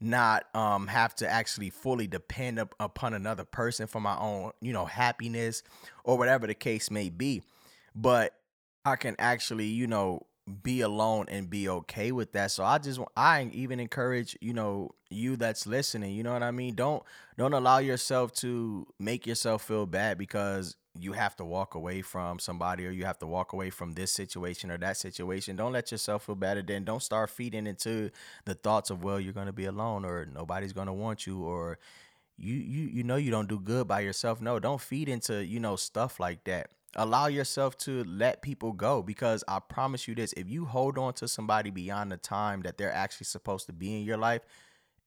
not 0.00 0.44
um 0.54 0.86
have 0.86 1.12
to 1.12 1.28
actually 1.28 1.70
fully 1.70 2.06
depend 2.06 2.56
up 2.56 2.72
upon 2.78 3.14
another 3.14 3.42
person 3.42 3.88
for 3.88 4.00
my 4.00 4.16
own, 4.16 4.52
you 4.60 4.72
know, 4.72 4.84
happiness 4.84 5.64
or 6.04 6.16
whatever 6.16 6.46
the 6.46 6.54
case 6.54 6.88
may 6.88 7.08
be 7.08 7.42
but 8.00 8.34
I 8.84 8.96
can 8.96 9.16
actually, 9.18 9.66
you 9.66 9.86
know, 9.86 10.26
be 10.62 10.80
alone 10.80 11.26
and 11.28 11.50
be 11.50 11.68
okay 11.68 12.10
with 12.12 12.32
that. 12.32 12.50
So 12.50 12.64
I 12.64 12.78
just 12.78 13.00
I 13.16 13.50
even 13.52 13.80
encourage, 13.80 14.36
you 14.40 14.54
know, 14.54 14.92
you 15.10 15.36
that's 15.36 15.66
listening, 15.66 16.14
you 16.14 16.22
know 16.22 16.32
what 16.32 16.42
I 16.42 16.50
mean? 16.52 16.74
Don't 16.74 17.02
don't 17.36 17.52
allow 17.52 17.78
yourself 17.78 18.32
to 18.34 18.86
make 18.98 19.26
yourself 19.26 19.62
feel 19.62 19.84
bad 19.84 20.16
because 20.16 20.76
you 20.98 21.12
have 21.12 21.36
to 21.36 21.44
walk 21.44 21.74
away 21.74 22.02
from 22.02 22.38
somebody 22.38 22.86
or 22.86 22.90
you 22.90 23.04
have 23.04 23.18
to 23.18 23.26
walk 23.26 23.52
away 23.52 23.70
from 23.70 23.92
this 23.92 24.10
situation 24.10 24.70
or 24.70 24.78
that 24.78 24.96
situation. 24.96 25.54
Don't 25.56 25.72
let 25.72 25.92
yourself 25.92 26.24
feel 26.26 26.34
bad 26.34 26.66
then 26.66 26.84
don't 26.84 27.02
start 27.02 27.30
feeding 27.30 27.66
into 27.66 28.10
the 28.46 28.54
thoughts 28.54 28.90
of 28.90 29.02
well, 29.04 29.20
you're 29.20 29.32
going 29.34 29.46
to 29.46 29.52
be 29.52 29.66
alone 29.66 30.04
or 30.04 30.26
nobody's 30.32 30.72
going 30.72 30.86
to 30.86 30.92
want 30.92 31.26
you 31.26 31.42
or 31.42 31.78
you 32.38 32.54
you 32.54 32.86
you 32.86 33.02
know 33.02 33.16
you 33.16 33.30
don't 33.30 33.48
do 33.48 33.58
good 33.60 33.86
by 33.86 34.00
yourself. 34.00 34.40
No, 34.40 34.58
don't 34.58 34.80
feed 34.80 35.08
into, 35.08 35.44
you 35.44 35.60
know, 35.60 35.76
stuff 35.76 36.20
like 36.20 36.44
that 36.44 36.70
allow 36.96 37.26
yourself 37.26 37.76
to 37.78 38.04
let 38.04 38.42
people 38.42 38.72
go 38.72 39.02
because 39.02 39.44
I 39.46 39.60
promise 39.60 40.08
you 40.08 40.14
this 40.14 40.32
if 40.34 40.48
you 40.48 40.64
hold 40.64 40.98
on 40.98 41.12
to 41.14 41.28
somebody 41.28 41.70
beyond 41.70 42.12
the 42.12 42.16
time 42.16 42.62
that 42.62 42.78
they're 42.78 42.92
actually 42.92 43.26
supposed 43.26 43.66
to 43.66 43.72
be 43.72 43.96
in 43.96 44.04
your 44.04 44.16
life, 44.16 44.42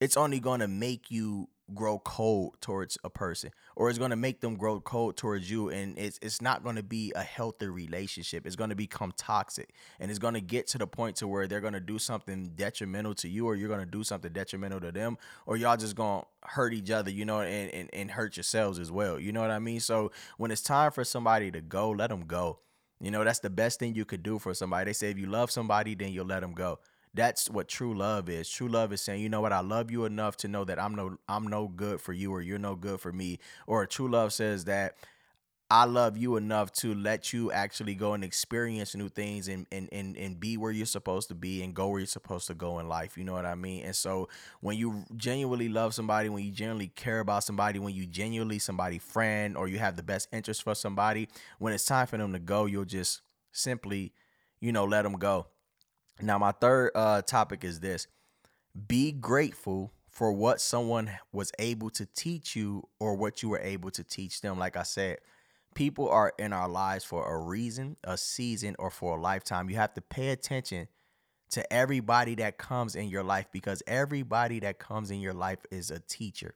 it's 0.00 0.16
only 0.16 0.40
going 0.40 0.60
to 0.60 0.68
make 0.68 1.10
you 1.10 1.48
grow 1.74 1.98
cold 1.98 2.56
towards 2.60 2.98
a 3.04 3.10
person 3.10 3.50
or 3.76 3.88
it's 3.88 3.98
going 3.98 4.10
to 4.10 4.16
make 4.16 4.40
them 4.40 4.56
grow 4.56 4.80
cold 4.80 5.16
towards 5.16 5.50
you 5.50 5.68
and 5.70 5.98
it's 5.98 6.18
it's 6.22 6.40
not 6.40 6.62
going 6.62 6.76
to 6.76 6.82
be 6.82 7.12
a 7.14 7.22
healthy 7.22 7.66
relationship. 7.66 8.46
It's 8.46 8.56
going 8.56 8.70
to 8.70 8.76
become 8.76 9.12
toxic 9.16 9.74
and 10.00 10.10
it's 10.10 10.18
going 10.18 10.34
to 10.34 10.40
get 10.40 10.66
to 10.68 10.78
the 10.78 10.86
point 10.86 11.16
to 11.16 11.28
where 11.28 11.46
they're 11.46 11.60
going 11.60 11.72
to 11.72 11.80
do 11.80 11.98
something 11.98 12.52
detrimental 12.54 13.14
to 13.16 13.28
you 13.28 13.46
or 13.46 13.56
you're 13.56 13.68
going 13.68 13.80
to 13.80 13.86
do 13.86 14.04
something 14.04 14.32
detrimental 14.32 14.80
to 14.80 14.92
them 14.92 15.18
or 15.46 15.56
y'all 15.56 15.76
just 15.76 15.96
going 15.96 16.22
to 16.22 16.26
hurt 16.48 16.74
each 16.74 16.90
other 16.90 17.10
you 17.10 17.24
know 17.24 17.40
and, 17.40 17.70
and 17.70 17.90
and 17.92 18.10
hurt 18.10 18.36
yourselves 18.36 18.78
as 18.78 18.90
well 18.90 19.18
you 19.18 19.32
know 19.32 19.40
what 19.40 19.50
i 19.50 19.58
mean? 19.58 19.80
So 19.80 20.10
when 20.36 20.50
it's 20.50 20.62
time 20.62 20.90
for 20.90 21.04
somebody 21.04 21.50
to 21.50 21.60
go 21.60 21.90
let 21.90 22.10
them 22.10 22.26
go. 22.26 22.58
You 23.00 23.10
know 23.10 23.24
that's 23.24 23.40
the 23.40 23.50
best 23.50 23.80
thing 23.80 23.96
you 23.96 24.04
could 24.04 24.22
do 24.22 24.38
for 24.38 24.54
somebody. 24.54 24.84
They 24.84 24.92
say 24.92 25.10
if 25.10 25.18
you 25.18 25.26
love 25.26 25.50
somebody 25.50 25.96
then 25.96 26.12
you'll 26.12 26.26
let 26.26 26.40
them 26.40 26.52
go 26.52 26.78
that's 27.14 27.50
what 27.50 27.68
true 27.68 27.96
love 27.96 28.28
is. 28.28 28.48
True 28.48 28.68
love 28.68 28.92
is 28.92 29.02
saying, 29.02 29.20
you 29.22 29.28
know 29.28 29.40
what, 29.40 29.52
I 29.52 29.60
love 29.60 29.90
you 29.90 30.04
enough 30.04 30.36
to 30.38 30.48
know 30.48 30.64
that 30.64 30.80
I'm 30.80 30.94
no 30.94 31.18
I'm 31.28 31.46
no 31.46 31.68
good 31.68 32.00
for 32.00 32.12
you 32.12 32.32
or 32.32 32.40
you're 32.40 32.58
no 32.58 32.74
good 32.74 33.00
for 33.00 33.12
me. 33.12 33.38
Or 33.66 33.86
true 33.86 34.08
love 34.10 34.32
says 34.32 34.64
that 34.64 34.96
I 35.70 35.84
love 35.86 36.18
you 36.18 36.36
enough 36.36 36.70
to 36.74 36.94
let 36.94 37.32
you 37.32 37.50
actually 37.50 37.94
go 37.94 38.12
and 38.12 38.22
experience 38.22 38.94
new 38.94 39.08
things 39.08 39.48
and, 39.48 39.66
and 39.72 39.88
and 39.90 40.16
and 40.18 40.38
be 40.38 40.58
where 40.58 40.70
you're 40.70 40.84
supposed 40.84 41.28
to 41.28 41.34
be 41.34 41.62
and 41.62 41.74
go 41.74 41.88
where 41.88 42.00
you're 42.00 42.06
supposed 42.06 42.46
to 42.48 42.54
go 42.54 42.78
in 42.78 42.88
life. 42.88 43.16
You 43.16 43.24
know 43.24 43.32
what 43.32 43.46
I 43.46 43.54
mean? 43.54 43.84
And 43.84 43.96
so 43.96 44.28
when 44.60 44.76
you 44.76 45.04
genuinely 45.16 45.70
love 45.70 45.94
somebody, 45.94 46.28
when 46.28 46.44
you 46.44 46.52
genuinely 46.52 46.88
care 46.88 47.20
about 47.20 47.44
somebody, 47.44 47.78
when 47.78 47.94
you 47.94 48.06
genuinely 48.06 48.58
somebody 48.58 48.98
friend 48.98 49.56
or 49.56 49.66
you 49.66 49.78
have 49.78 49.96
the 49.96 50.02
best 50.02 50.28
interest 50.30 50.62
for 50.62 50.74
somebody, 50.74 51.28
when 51.58 51.72
it's 51.72 51.86
time 51.86 52.06
for 52.06 52.18
them 52.18 52.34
to 52.34 52.38
go, 52.38 52.66
you'll 52.66 52.84
just 52.84 53.22
simply, 53.52 54.12
you 54.60 54.72
know, 54.72 54.84
let 54.84 55.02
them 55.02 55.14
go. 55.14 55.46
Now, 56.20 56.38
my 56.38 56.52
third 56.52 56.90
uh, 56.94 57.22
topic 57.22 57.64
is 57.64 57.80
this 57.80 58.06
be 58.86 59.12
grateful 59.12 59.92
for 60.08 60.32
what 60.32 60.60
someone 60.60 61.10
was 61.32 61.52
able 61.58 61.90
to 61.90 62.06
teach 62.06 62.54
you 62.54 62.86
or 63.00 63.14
what 63.14 63.42
you 63.42 63.48
were 63.48 63.60
able 63.60 63.90
to 63.90 64.04
teach 64.04 64.40
them. 64.42 64.58
Like 64.58 64.76
I 64.76 64.82
said, 64.82 65.18
people 65.74 66.08
are 66.08 66.32
in 66.38 66.52
our 66.52 66.68
lives 66.68 67.04
for 67.04 67.26
a 67.26 67.38
reason, 67.38 67.96
a 68.04 68.18
season, 68.18 68.76
or 68.78 68.90
for 68.90 69.16
a 69.16 69.20
lifetime. 69.20 69.70
You 69.70 69.76
have 69.76 69.94
to 69.94 70.02
pay 70.02 70.28
attention 70.28 70.88
to 71.50 71.72
everybody 71.72 72.34
that 72.36 72.58
comes 72.58 72.94
in 72.94 73.08
your 73.08 73.22
life 73.22 73.46
because 73.52 73.82
everybody 73.86 74.60
that 74.60 74.78
comes 74.78 75.10
in 75.10 75.20
your 75.20 75.34
life 75.34 75.58
is 75.70 75.90
a 75.90 76.00
teacher. 76.00 76.54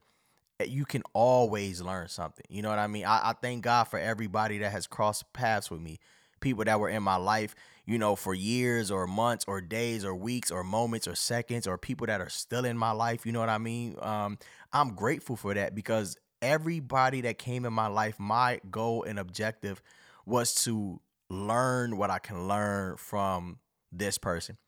You 0.65 0.87
can 0.87 1.03
always 1.13 1.83
learn 1.83 2.09
something. 2.09 2.47
You 2.49 2.63
know 2.63 2.71
what 2.71 2.79
I 2.79 2.87
mean? 2.87 3.05
I, 3.05 3.31
I 3.31 3.35
thank 3.41 3.63
God 3.63 3.85
for 3.85 3.99
everybody 3.99 4.59
that 4.59 4.73
has 4.73 4.87
crossed 4.87 5.31
paths 5.35 5.71
with 5.71 5.81
me, 5.81 5.99
people 6.41 6.65
that 6.65 6.81
were 6.81 6.89
in 6.89 7.03
my 7.03 7.17
life 7.17 7.55
you 7.87 7.99
know, 7.99 8.17
for 8.17 8.35
years 8.35 8.91
or 8.91 9.07
months 9.07 9.45
or 9.47 9.61
days 9.61 10.05
or 10.05 10.15
weeks 10.15 10.51
or 10.51 10.65
moments 10.65 11.07
or 11.07 11.15
seconds 11.15 11.67
or 11.67 11.79
people 11.79 12.07
that 12.07 12.21
are 12.21 12.29
still 12.29 12.65
in 12.65 12.77
my 12.77 12.91
life. 12.91 13.25
You 13.25 13.33
know 13.33 13.41
what 13.41 13.49
I 13.49 13.59
mean? 13.59 13.97
Um, 14.01 14.39
I'm 14.73 14.95
grateful 14.95 15.37
for 15.37 15.55
that 15.55 15.75
because 15.75 16.17
everybody 16.43 17.21
that 17.23 17.39
came 17.39 17.65
in 17.65 17.73
my 17.73 17.87
life, 17.87 18.19
my 18.19 18.61
goal 18.71 19.05
and 19.05 19.19
objective 19.19 19.81
was 20.27 20.55
to 20.65 21.01
learn 21.31 21.97
what 21.97 22.11
I 22.11 22.19
can 22.19 22.49
learn 22.49 22.97
from 22.97 23.59
this 23.93 24.19
person. 24.19 24.59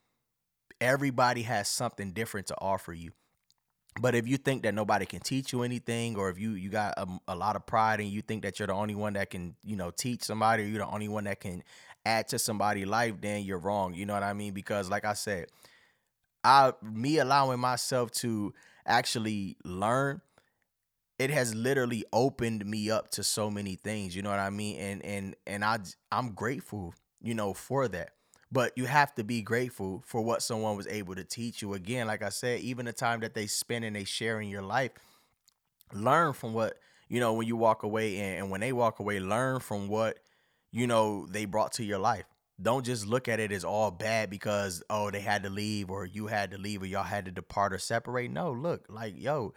Everybody 0.80 1.42
has 1.42 1.68
something 1.68 2.12
different 2.12 2.46
to 2.48 2.56
offer 2.60 2.92
you. 2.92 3.12
But 4.00 4.14
if 4.14 4.28
you 4.28 4.36
think 4.36 4.62
that 4.62 4.74
nobody 4.74 5.06
can 5.06 5.20
teach 5.20 5.52
you 5.52 5.62
anything, 5.62 6.16
or 6.16 6.30
if 6.30 6.38
you 6.38 6.52
you 6.52 6.68
got 6.68 6.94
a, 6.96 7.06
a, 7.26 7.34
lot 7.34 7.56
of 7.56 7.66
pride 7.66 8.00
and 8.00 8.08
you 8.08 8.22
think 8.22 8.42
that 8.42 8.58
you're 8.58 8.68
the 8.68 8.74
only 8.74 8.94
one 8.94 9.14
that 9.14 9.30
can, 9.30 9.56
you 9.64 9.76
know, 9.76 9.90
teach 9.90 10.22
somebody, 10.22 10.62
or 10.62 10.66
you're 10.66 10.84
the 10.84 10.92
only 10.92 11.08
one 11.08 11.24
that 11.24 11.40
can 11.40 11.64
add 12.08 12.28
to 12.28 12.38
somebody's 12.38 12.86
life, 12.86 13.14
then 13.20 13.42
you're 13.42 13.58
wrong. 13.58 13.94
You 13.94 14.06
know 14.06 14.14
what 14.14 14.22
I 14.22 14.32
mean? 14.32 14.54
Because 14.54 14.88
like 14.88 15.04
I 15.04 15.12
said, 15.12 15.46
I 16.42 16.72
me 16.82 17.18
allowing 17.18 17.60
myself 17.60 18.10
to 18.12 18.54
actually 18.86 19.56
learn 19.64 20.20
it 21.18 21.30
has 21.30 21.54
literally 21.54 22.04
opened 22.12 22.64
me 22.64 22.90
up 22.90 23.10
to 23.10 23.24
so 23.24 23.50
many 23.50 23.74
things 23.74 24.14
you 24.16 24.22
know 24.22 24.30
what 24.30 24.38
i 24.38 24.48
mean 24.50 24.78
and 24.78 25.04
and 25.04 25.36
and 25.46 25.64
i 25.64 25.76
i'm 26.10 26.32
grateful 26.32 26.94
you 27.20 27.34
know 27.34 27.52
for 27.52 27.86
that 27.88 28.10
but 28.50 28.72
you 28.76 28.86
have 28.86 29.14
to 29.14 29.22
be 29.24 29.42
grateful 29.42 30.02
for 30.06 30.22
what 30.22 30.42
someone 30.42 30.76
was 30.76 30.86
able 30.86 31.14
to 31.14 31.24
teach 31.24 31.60
you 31.60 31.74
again 31.74 32.06
like 32.06 32.22
i 32.22 32.28
said 32.28 32.60
even 32.60 32.86
the 32.86 32.92
time 32.92 33.20
that 33.20 33.34
they 33.34 33.46
spend 33.46 33.84
and 33.84 33.94
they 33.94 34.04
share 34.04 34.40
in 34.40 34.48
your 34.48 34.62
life 34.62 34.92
learn 35.92 36.32
from 36.32 36.54
what 36.54 36.78
you 37.08 37.20
know 37.20 37.34
when 37.34 37.46
you 37.46 37.56
walk 37.56 37.82
away 37.82 38.16
and, 38.18 38.38
and 38.38 38.50
when 38.50 38.60
they 38.60 38.72
walk 38.72 39.00
away 39.00 39.20
learn 39.20 39.60
from 39.60 39.88
what 39.88 40.18
you 40.72 40.86
know 40.86 41.26
they 41.30 41.44
brought 41.44 41.72
to 41.72 41.84
your 41.84 41.98
life 41.98 42.24
don't 42.60 42.84
just 42.84 43.06
look 43.06 43.28
at 43.28 43.38
it 43.38 43.52
as 43.52 43.64
all 43.64 43.90
bad 43.90 44.30
because 44.30 44.82
oh 44.90 45.10
they 45.10 45.20
had 45.20 45.42
to 45.42 45.50
leave 45.50 45.90
or 45.90 46.04
you 46.04 46.26
had 46.26 46.50
to 46.50 46.58
leave 46.58 46.82
or 46.82 46.86
y'all 46.86 47.04
had 47.04 47.24
to 47.24 47.30
depart 47.30 47.72
or 47.72 47.78
separate 47.78 48.30
no 48.30 48.52
look 48.52 48.84
like 48.88 49.14
yo 49.16 49.52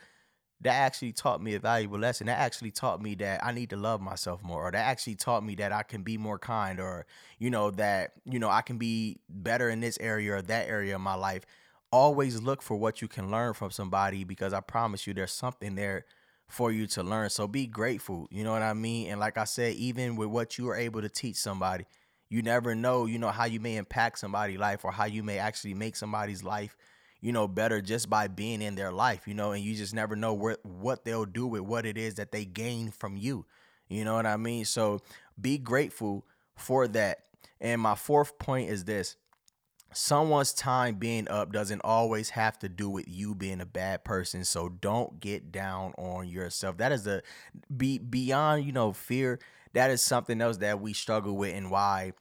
that 0.62 0.76
actually 0.76 1.12
taught 1.12 1.42
me 1.42 1.56
a 1.56 1.60
valuable 1.60 1.98
lesson. 1.98 2.28
That 2.28 2.38
actually 2.38 2.72
taught 2.72 3.02
me 3.02 3.16
that 3.16 3.44
I 3.44 3.52
need 3.52 3.72
to 3.72 3.78
love 3.78 4.00
myself 4.00 4.44
more, 4.44 4.68
or 4.68 4.72
that 4.72 4.86
actually 4.86 5.16
taught 5.16 5.44
me 5.44 5.56
that 5.56 5.72
I 5.72 5.84
can 5.84 6.04
be 6.04 6.18
more 6.18 6.38
kind, 6.38 6.80
or 6.80 7.06
you 7.40 7.50
know 7.50 7.72
that 7.72 8.14
you 8.26 8.40
know 8.40 8.50
I 8.50 8.62
can 8.62 8.78
be 8.78 9.20
better 9.28 9.70
in 9.70 9.80
this 9.80 9.98
area 10.00 10.36
or 10.36 10.42
that 10.44 10.70
area 10.70 10.96
of 10.96 11.02
my 11.02 11.16
life. 11.16 11.46
Always 11.92 12.42
look 12.42 12.62
for 12.62 12.78
what 12.78 13.02
you 13.02 13.08
can 13.08 13.32
learn 13.32 13.54
from 13.54 13.72
somebody 13.72 14.24
because 14.24 14.54
I 14.54 14.62
promise 14.62 15.08
you, 15.08 15.14
there's 15.14 15.34
something 15.34 15.76
there 15.76 16.06
for 16.52 16.72
you 16.72 16.88
to 16.88 17.04
learn. 17.04 17.30
So 17.30 17.48
be 17.48 17.68
grateful. 17.68 18.28
You 18.32 18.44
know 18.44 18.52
what 18.52 18.62
I 18.62 18.74
mean? 18.74 19.10
And 19.10 19.20
like 19.20 19.38
I 19.38 19.46
said, 19.46 19.76
even 19.76 20.16
with 20.16 20.30
what 20.30 20.58
you 20.58 20.70
are 20.70 20.76
able 20.76 21.02
to 21.02 21.10
teach 21.10 21.38
somebody, 21.38 21.86
you 22.30 22.42
never 22.42 22.76
know. 22.76 23.06
You 23.06 23.20
know 23.20 23.30
how 23.30 23.46
you 23.46 23.60
may 23.60 23.78
impact 23.78 24.20
somebody's 24.20 24.60
life 24.60 24.86
or 24.86 24.92
how 24.92 25.06
you 25.06 25.24
may 25.24 25.38
actually 25.38 25.74
make 25.74 25.96
somebody's 25.96 26.44
life 26.44 26.76
you 27.22 27.32
know, 27.32 27.48
better 27.48 27.82
just 27.82 28.10
by 28.10 28.28
being 28.28 28.62
in 28.62 28.76
their 28.76 28.92
life, 28.92 29.28
you 29.28 29.36
know, 29.36 29.52
and 29.52 29.64
you 29.64 29.76
just 29.76 29.94
never 29.94 30.16
know 30.16 30.34
what 30.34 30.66
what 30.66 31.06
they'll 31.06 31.26
do 31.26 31.46
with 31.46 31.62
what 31.62 31.86
it 31.86 31.98
is 31.98 32.16
that 32.16 32.32
they 32.32 32.46
gain 32.46 32.90
from 32.90 33.16
you. 33.16 33.46
You 33.88 34.04
know 34.04 34.16
what 34.16 34.26
I 34.26 34.38
mean? 34.38 34.66
So 34.66 35.00
be 35.40 35.58
grateful 35.58 36.26
for 36.56 36.88
that. 36.90 37.20
And 37.60 37.80
my 37.80 37.96
fourth 37.96 38.40
point 38.40 38.70
is 38.70 38.86
this. 38.86 39.16
Someone's 39.94 40.54
time 40.54 40.96
being 40.96 41.28
up 41.28 41.52
doesn't 41.52 41.82
always 41.84 42.30
have 42.32 42.58
to 42.60 42.70
do 42.70 42.90
with 42.90 43.08
you 43.08 43.36
being 43.36 43.60
a 43.60 43.66
bad 43.66 44.04
person. 44.04 44.46
So 44.46 44.70
don't 44.70 45.20
get 45.20 45.52
down 45.52 45.94
on 45.98 46.28
yourself. 46.28 46.78
That 46.78 46.92
is 46.92 47.06
a 47.08 47.22
be 47.76 47.98
beyond, 47.98 48.66
you 48.66 48.72
know, 48.72 48.94
fear. 48.94 49.40
That 49.74 49.92
is 49.92 50.02
something 50.02 50.42
else 50.42 50.58
that 50.58 50.80
we 50.80 50.94
struggle 50.94 51.36
with 51.36 51.56
and 51.56 51.70
why 51.70 52.14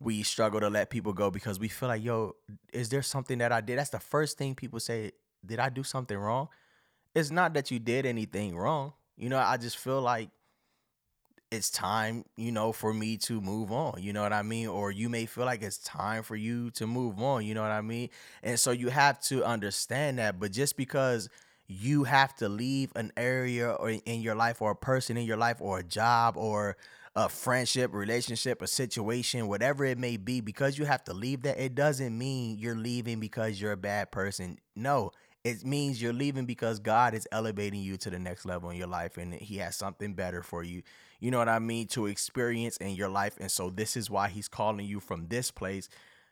we 0.00 0.22
struggle 0.22 0.60
to 0.60 0.68
let 0.68 0.90
people 0.90 1.12
go 1.12 1.30
because 1.30 1.58
we 1.60 1.68
feel 1.68 1.88
like, 1.88 2.02
yo, 2.02 2.34
is 2.72 2.88
there 2.88 3.02
something 3.02 3.38
that 3.38 3.52
I 3.52 3.60
did? 3.60 3.78
That's 3.78 3.90
the 3.90 4.00
first 4.00 4.36
thing 4.36 4.54
people 4.54 4.80
say. 4.80 5.12
Did 5.44 5.58
I 5.58 5.68
do 5.68 5.82
something 5.82 6.16
wrong? 6.16 6.48
It's 7.14 7.30
not 7.30 7.54
that 7.54 7.70
you 7.70 7.78
did 7.78 8.06
anything 8.06 8.56
wrong. 8.56 8.92
You 9.16 9.28
know, 9.28 9.38
I 9.38 9.56
just 9.56 9.76
feel 9.76 10.00
like 10.00 10.30
it's 11.52 11.70
time, 11.70 12.24
you 12.36 12.50
know, 12.50 12.72
for 12.72 12.92
me 12.94 13.16
to 13.18 13.40
move 13.40 13.70
on. 13.70 14.02
You 14.02 14.12
know 14.12 14.22
what 14.22 14.32
I 14.32 14.42
mean? 14.42 14.68
Or 14.68 14.90
you 14.90 15.08
may 15.08 15.26
feel 15.26 15.44
like 15.44 15.62
it's 15.62 15.78
time 15.78 16.22
for 16.22 16.34
you 16.36 16.70
to 16.72 16.86
move 16.86 17.20
on. 17.20 17.44
You 17.44 17.54
know 17.54 17.62
what 17.62 17.70
I 17.70 17.82
mean? 17.82 18.08
And 18.42 18.58
so 18.58 18.70
you 18.70 18.88
have 18.88 19.20
to 19.24 19.44
understand 19.44 20.18
that. 20.18 20.40
But 20.40 20.52
just 20.52 20.76
because 20.76 21.28
you 21.68 22.04
have 22.04 22.34
to 22.36 22.48
leave 22.48 22.92
an 22.96 23.12
area 23.16 23.70
or 23.70 23.90
in 23.90 24.20
your 24.22 24.34
life 24.34 24.62
or 24.62 24.72
a 24.72 24.76
person 24.76 25.16
in 25.16 25.24
your 25.24 25.36
life 25.36 25.58
or 25.60 25.80
a 25.80 25.84
job 25.84 26.36
or 26.36 26.76
a 27.14 27.28
friendship, 27.28 27.92
relationship, 27.92 28.62
a 28.62 28.66
situation, 28.66 29.46
whatever 29.46 29.84
it 29.84 29.98
may 29.98 30.16
be, 30.16 30.40
because 30.40 30.78
you 30.78 30.86
have 30.86 31.04
to 31.04 31.12
leave 31.12 31.42
that, 31.42 31.62
it 31.62 31.74
doesn't 31.74 32.16
mean 32.16 32.58
you're 32.58 32.74
leaving 32.74 33.20
because 33.20 33.60
you're 33.60 33.72
a 33.72 33.76
bad 33.76 34.10
person. 34.10 34.58
No, 34.74 35.12
it 35.44 35.64
means 35.64 36.00
you're 36.00 36.12
leaving 36.12 36.46
because 36.46 36.78
God 36.78 37.14
is 37.14 37.26
elevating 37.32 37.80
you 37.80 37.96
to 37.98 38.10
the 38.10 38.18
next 38.18 38.44
level 38.44 38.70
in 38.70 38.76
your 38.76 38.86
life 38.86 39.16
and 39.16 39.34
He 39.34 39.56
has 39.58 39.74
something 39.74 40.14
better 40.14 40.42
for 40.42 40.62
you. 40.62 40.82
You 41.18 41.30
know 41.30 41.38
what 41.38 41.48
I 41.48 41.58
mean? 41.58 41.88
To 41.88 42.06
experience 42.06 42.76
in 42.76 42.90
your 42.90 43.08
life. 43.08 43.36
And 43.40 43.50
so 43.50 43.68
this 43.68 43.96
is 43.96 44.08
why 44.08 44.28
He's 44.28 44.48
calling 44.48 44.86
you 44.86 45.00
from 45.00 45.26
this 45.28 45.50
place 45.50 45.88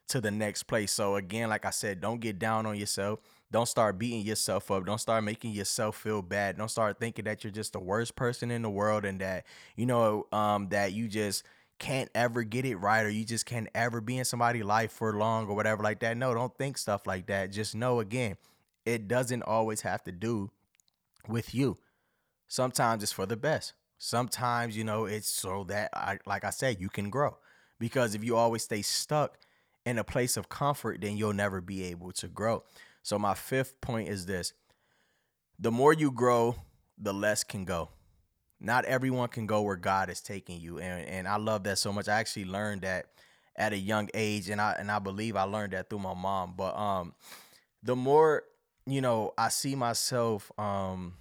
to 0.08 0.20
the 0.20 0.30
next 0.30 0.64
place. 0.64 0.92
So 0.92 1.16
again, 1.16 1.48
like 1.48 1.64
I 1.64 1.70
said, 1.70 2.00
don't 2.00 2.20
get 2.20 2.38
down 2.38 2.66
on 2.66 2.76
yourself. 2.76 3.20
Don't 3.50 3.66
start 3.66 3.98
beating 3.98 4.22
yourself 4.22 4.70
up. 4.70 4.86
Don't 4.86 5.00
start 5.00 5.24
making 5.24 5.52
yourself 5.52 5.96
feel 5.96 6.22
bad. 6.22 6.56
Don't 6.56 6.70
start 6.70 7.00
thinking 7.00 7.24
that 7.24 7.42
you're 7.42 7.52
just 7.52 7.72
the 7.72 7.80
worst 7.80 8.14
person 8.14 8.50
in 8.52 8.62
the 8.62 8.70
world 8.70 9.04
and 9.04 9.20
that, 9.20 9.44
you 9.76 9.86
know, 9.86 10.26
um, 10.30 10.68
that 10.68 10.92
you 10.92 11.08
just 11.08 11.44
can't 11.80 12.10
ever 12.14 12.44
get 12.44 12.64
it 12.64 12.76
right 12.76 13.04
or 13.04 13.08
you 13.08 13.24
just 13.24 13.46
can't 13.46 13.68
ever 13.74 14.00
be 14.00 14.18
in 14.18 14.24
somebody's 14.24 14.64
life 14.64 14.92
for 14.92 15.16
long 15.16 15.48
or 15.48 15.56
whatever 15.56 15.82
like 15.82 15.98
that. 16.00 16.16
No, 16.16 16.32
don't 16.32 16.56
think 16.56 16.78
stuff 16.78 17.06
like 17.06 17.26
that. 17.26 17.50
Just 17.50 17.74
know 17.74 17.98
again, 17.98 18.36
it 18.84 19.08
doesn't 19.08 19.42
always 19.42 19.82
have 19.82 20.02
to 20.04 20.12
do 20.12 20.50
with 21.28 21.54
you. 21.54 21.78
Sometimes 22.48 23.02
it's 23.02 23.12
for 23.12 23.26
the 23.26 23.36
best. 23.36 23.74
Sometimes, 23.98 24.76
you 24.76 24.84
know, 24.84 25.04
it's 25.04 25.28
so 25.28 25.64
that 25.64 25.90
I 25.92 26.18
like 26.26 26.44
I 26.44 26.50
said, 26.50 26.80
you 26.80 26.88
can 26.88 27.10
grow. 27.10 27.36
Because 27.78 28.14
if 28.14 28.24
you 28.24 28.36
always 28.36 28.64
stay 28.64 28.82
stuck 28.82 29.38
in 29.86 29.98
a 29.98 30.04
place 30.04 30.36
of 30.36 30.48
comfort, 30.48 31.00
then 31.00 31.16
you'll 31.16 31.32
never 31.32 31.60
be 31.60 31.84
able 31.84 32.12
to 32.12 32.28
grow. 32.28 32.64
So 33.02 33.18
my 33.18 33.34
fifth 33.34 33.80
point 33.80 34.08
is 34.08 34.26
this. 34.26 34.52
The 35.58 35.70
more 35.70 35.92
you 35.92 36.10
grow, 36.10 36.56
the 36.98 37.12
less 37.12 37.44
can 37.44 37.64
go. 37.64 37.90
Not 38.58 38.84
everyone 38.84 39.28
can 39.28 39.46
go 39.46 39.62
where 39.62 39.76
God 39.76 40.10
is 40.10 40.20
taking 40.20 40.60
you. 40.60 40.78
And 40.78 41.06
and 41.08 41.28
I 41.28 41.36
love 41.36 41.64
that 41.64 41.78
so 41.78 41.92
much. 41.92 42.08
I 42.08 42.18
actually 42.18 42.46
learned 42.46 42.82
that 42.82 43.06
at 43.56 43.72
a 43.72 43.78
young 43.78 44.08
age 44.14 44.48
and 44.48 44.60
I 44.60 44.76
and 44.78 44.90
I 44.90 44.98
believe 44.98 45.36
I 45.36 45.42
learned 45.42 45.72
that 45.72 45.90
through 45.90 46.00
my 46.00 46.14
mom. 46.14 46.54
But 46.56 46.76
um 46.76 47.14
the 47.82 47.96
more, 47.96 48.44
you 48.86 49.00
know, 49.00 49.32
I 49.38 49.48
see 49.48 49.74
myself 49.74 50.50
um 50.58 51.14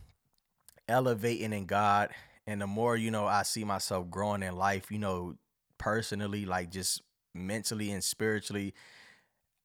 elevating 0.87 1.53
in 1.53 1.65
God 1.65 2.09
and 2.47 2.61
the 2.61 2.67
more, 2.67 2.97
you 2.97 3.11
know, 3.11 3.27
I 3.27 3.43
see 3.43 3.63
myself 3.63 4.09
growing 4.09 4.41
in 4.41 4.55
life, 4.55 4.91
you 4.91 4.97
know, 4.97 5.35
personally, 5.77 6.45
like 6.45 6.71
just 6.71 7.03
mentally 7.35 7.91
and 7.91 8.03
spiritually, 8.03 8.73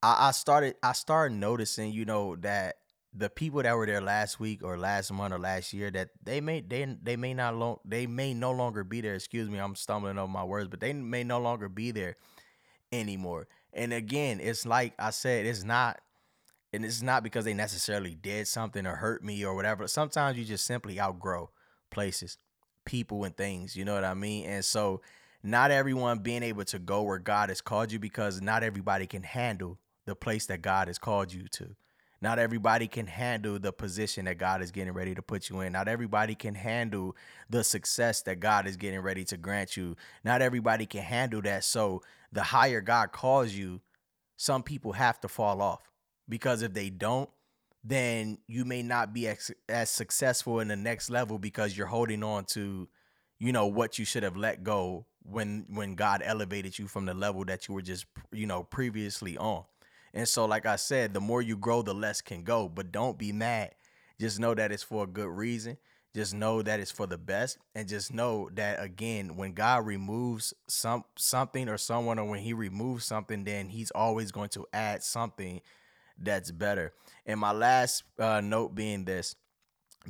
I, 0.02 0.28
I 0.28 0.30
started 0.32 0.76
I 0.82 0.92
started 0.92 1.36
noticing, 1.36 1.92
you 1.92 2.04
know, 2.04 2.36
that 2.36 2.76
the 3.16 3.30
people 3.30 3.62
that 3.62 3.76
were 3.76 3.86
there 3.86 4.00
last 4.00 4.40
week 4.40 4.62
or 4.64 4.76
last 4.76 5.12
month 5.12 5.32
or 5.32 5.38
last 5.38 5.72
year 5.72 5.90
that 5.92 6.10
they 6.22 6.40
may 6.40 6.60
they 6.60 6.96
they 7.02 7.16
may 7.16 7.32
not 7.32 7.54
long 7.56 7.78
they 7.84 8.06
may 8.06 8.34
no 8.34 8.52
longer 8.52 8.84
be 8.84 9.00
there. 9.00 9.14
Excuse 9.14 9.48
me, 9.48 9.58
I'm 9.58 9.76
stumbling 9.76 10.18
over 10.18 10.30
my 10.30 10.44
words, 10.44 10.68
but 10.68 10.80
they 10.80 10.92
may 10.92 11.24
no 11.24 11.40
longer 11.40 11.68
be 11.68 11.90
there 11.90 12.16
anymore. 12.92 13.46
And 13.72 13.92
again, 13.92 14.40
it's 14.40 14.66
like 14.66 14.94
I 14.98 15.10
said, 15.10 15.46
it's 15.46 15.64
not 15.64 16.00
and 16.74 16.84
it's 16.84 17.02
not 17.02 17.22
because 17.22 17.44
they 17.44 17.54
necessarily 17.54 18.14
did 18.14 18.48
something 18.48 18.86
or 18.86 18.96
hurt 18.96 19.22
me 19.22 19.44
or 19.44 19.54
whatever. 19.54 19.86
Sometimes 19.86 20.36
you 20.36 20.44
just 20.44 20.66
simply 20.66 21.00
outgrow 21.00 21.50
places, 21.90 22.38
people 22.84 23.24
and 23.24 23.36
things, 23.36 23.76
you 23.76 23.84
know 23.84 23.94
what 23.94 24.04
I 24.04 24.14
mean? 24.14 24.46
And 24.46 24.64
so 24.64 25.00
not 25.42 25.70
everyone 25.70 26.18
being 26.18 26.42
able 26.42 26.64
to 26.64 26.78
go 26.78 27.02
where 27.02 27.18
God 27.18 27.48
has 27.48 27.60
called 27.60 27.92
you 27.92 27.98
because 27.98 28.40
not 28.42 28.62
everybody 28.62 29.06
can 29.06 29.22
handle 29.22 29.78
the 30.04 30.16
place 30.16 30.46
that 30.46 30.62
God 30.62 30.88
has 30.88 30.98
called 30.98 31.32
you 31.32 31.46
to. 31.48 31.76
Not 32.20 32.38
everybody 32.38 32.88
can 32.88 33.06
handle 33.06 33.58
the 33.58 33.72
position 33.72 34.24
that 34.24 34.38
God 34.38 34.62
is 34.62 34.70
getting 34.70 34.94
ready 34.94 35.14
to 35.14 35.22
put 35.22 35.50
you 35.50 35.60
in. 35.60 35.72
Not 35.72 35.88
everybody 35.88 36.34
can 36.34 36.54
handle 36.54 37.14
the 37.50 37.62
success 37.62 38.22
that 38.22 38.40
God 38.40 38.66
is 38.66 38.76
getting 38.76 39.00
ready 39.00 39.24
to 39.24 39.36
grant 39.36 39.76
you. 39.76 39.96
Not 40.24 40.40
everybody 40.40 40.86
can 40.86 41.02
handle 41.02 41.42
that. 41.42 41.64
So, 41.64 42.02
the 42.32 42.42
higher 42.42 42.80
God 42.80 43.12
calls 43.12 43.52
you, 43.52 43.80
some 44.36 44.62
people 44.62 44.92
have 44.92 45.20
to 45.20 45.28
fall 45.28 45.60
off 45.62 45.93
because 46.28 46.62
if 46.62 46.72
they 46.72 46.90
don't, 46.90 47.30
then 47.82 48.38
you 48.48 48.64
may 48.64 48.82
not 48.82 49.12
be 49.12 49.28
as, 49.28 49.50
as 49.68 49.90
successful 49.90 50.60
in 50.60 50.68
the 50.68 50.76
next 50.76 51.10
level 51.10 51.38
because 51.38 51.76
you're 51.76 51.86
holding 51.86 52.22
on 52.22 52.44
to, 52.46 52.88
you 53.38 53.52
know, 53.52 53.66
what 53.66 53.98
you 53.98 54.04
should 54.04 54.22
have 54.22 54.36
let 54.36 54.64
go 54.64 55.04
when 55.22 55.66
when 55.68 55.94
God 55.94 56.22
elevated 56.24 56.78
you 56.78 56.86
from 56.86 57.06
the 57.06 57.14
level 57.14 57.44
that 57.44 57.68
you 57.68 57.74
were 57.74 57.82
just, 57.82 58.06
you 58.32 58.46
know, 58.46 58.62
previously 58.62 59.36
on. 59.36 59.64
And 60.14 60.28
so, 60.28 60.46
like 60.46 60.64
I 60.64 60.76
said, 60.76 61.12
the 61.12 61.20
more 61.20 61.42
you 61.42 61.56
grow, 61.56 61.82
the 61.82 61.94
less 61.94 62.20
can 62.20 62.42
go. 62.42 62.68
But 62.68 62.92
don't 62.92 63.18
be 63.18 63.32
mad. 63.32 63.74
Just 64.18 64.38
know 64.38 64.54
that 64.54 64.72
it's 64.72 64.82
for 64.82 65.04
a 65.04 65.08
good 65.08 65.28
reason. 65.28 65.76
Just 66.14 66.32
know 66.32 66.62
that 66.62 66.78
it's 66.78 66.92
for 66.92 67.08
the 67.08 67.18
best. 67.18 67.58
And 67.74 67.88
just 67.88 68.14
know 68.14 68.48
that 68.54 68.82
again, 68.82 69.36
when 69.36 69.52
God 69.52 69.84
removes 69.84 70.54
some 70.68 71.04
something 71.16 71.68
or 71.68 71.76
someone, 71.76 72.18
or 72.18 72.24
when 72.26 72.40
He 72.40 72.54
removes 72.54 73.04
something, 73.04 73.44
then 73.44 73.68
He's 73.68 73.90
always 73.90 74.30
going 74.30 74.50
to 74.50 74.66
add 74.72 75.02
something 75.02 75.60
that's 76.18 76.50
better. 76.50 76.92
And 77.26 77.40
my 77.40 77.52
last 77.52 78.04
uh, 78.18 78.40
note 78.40 78.74
being 78.74 79.04
this: 79.04 79.36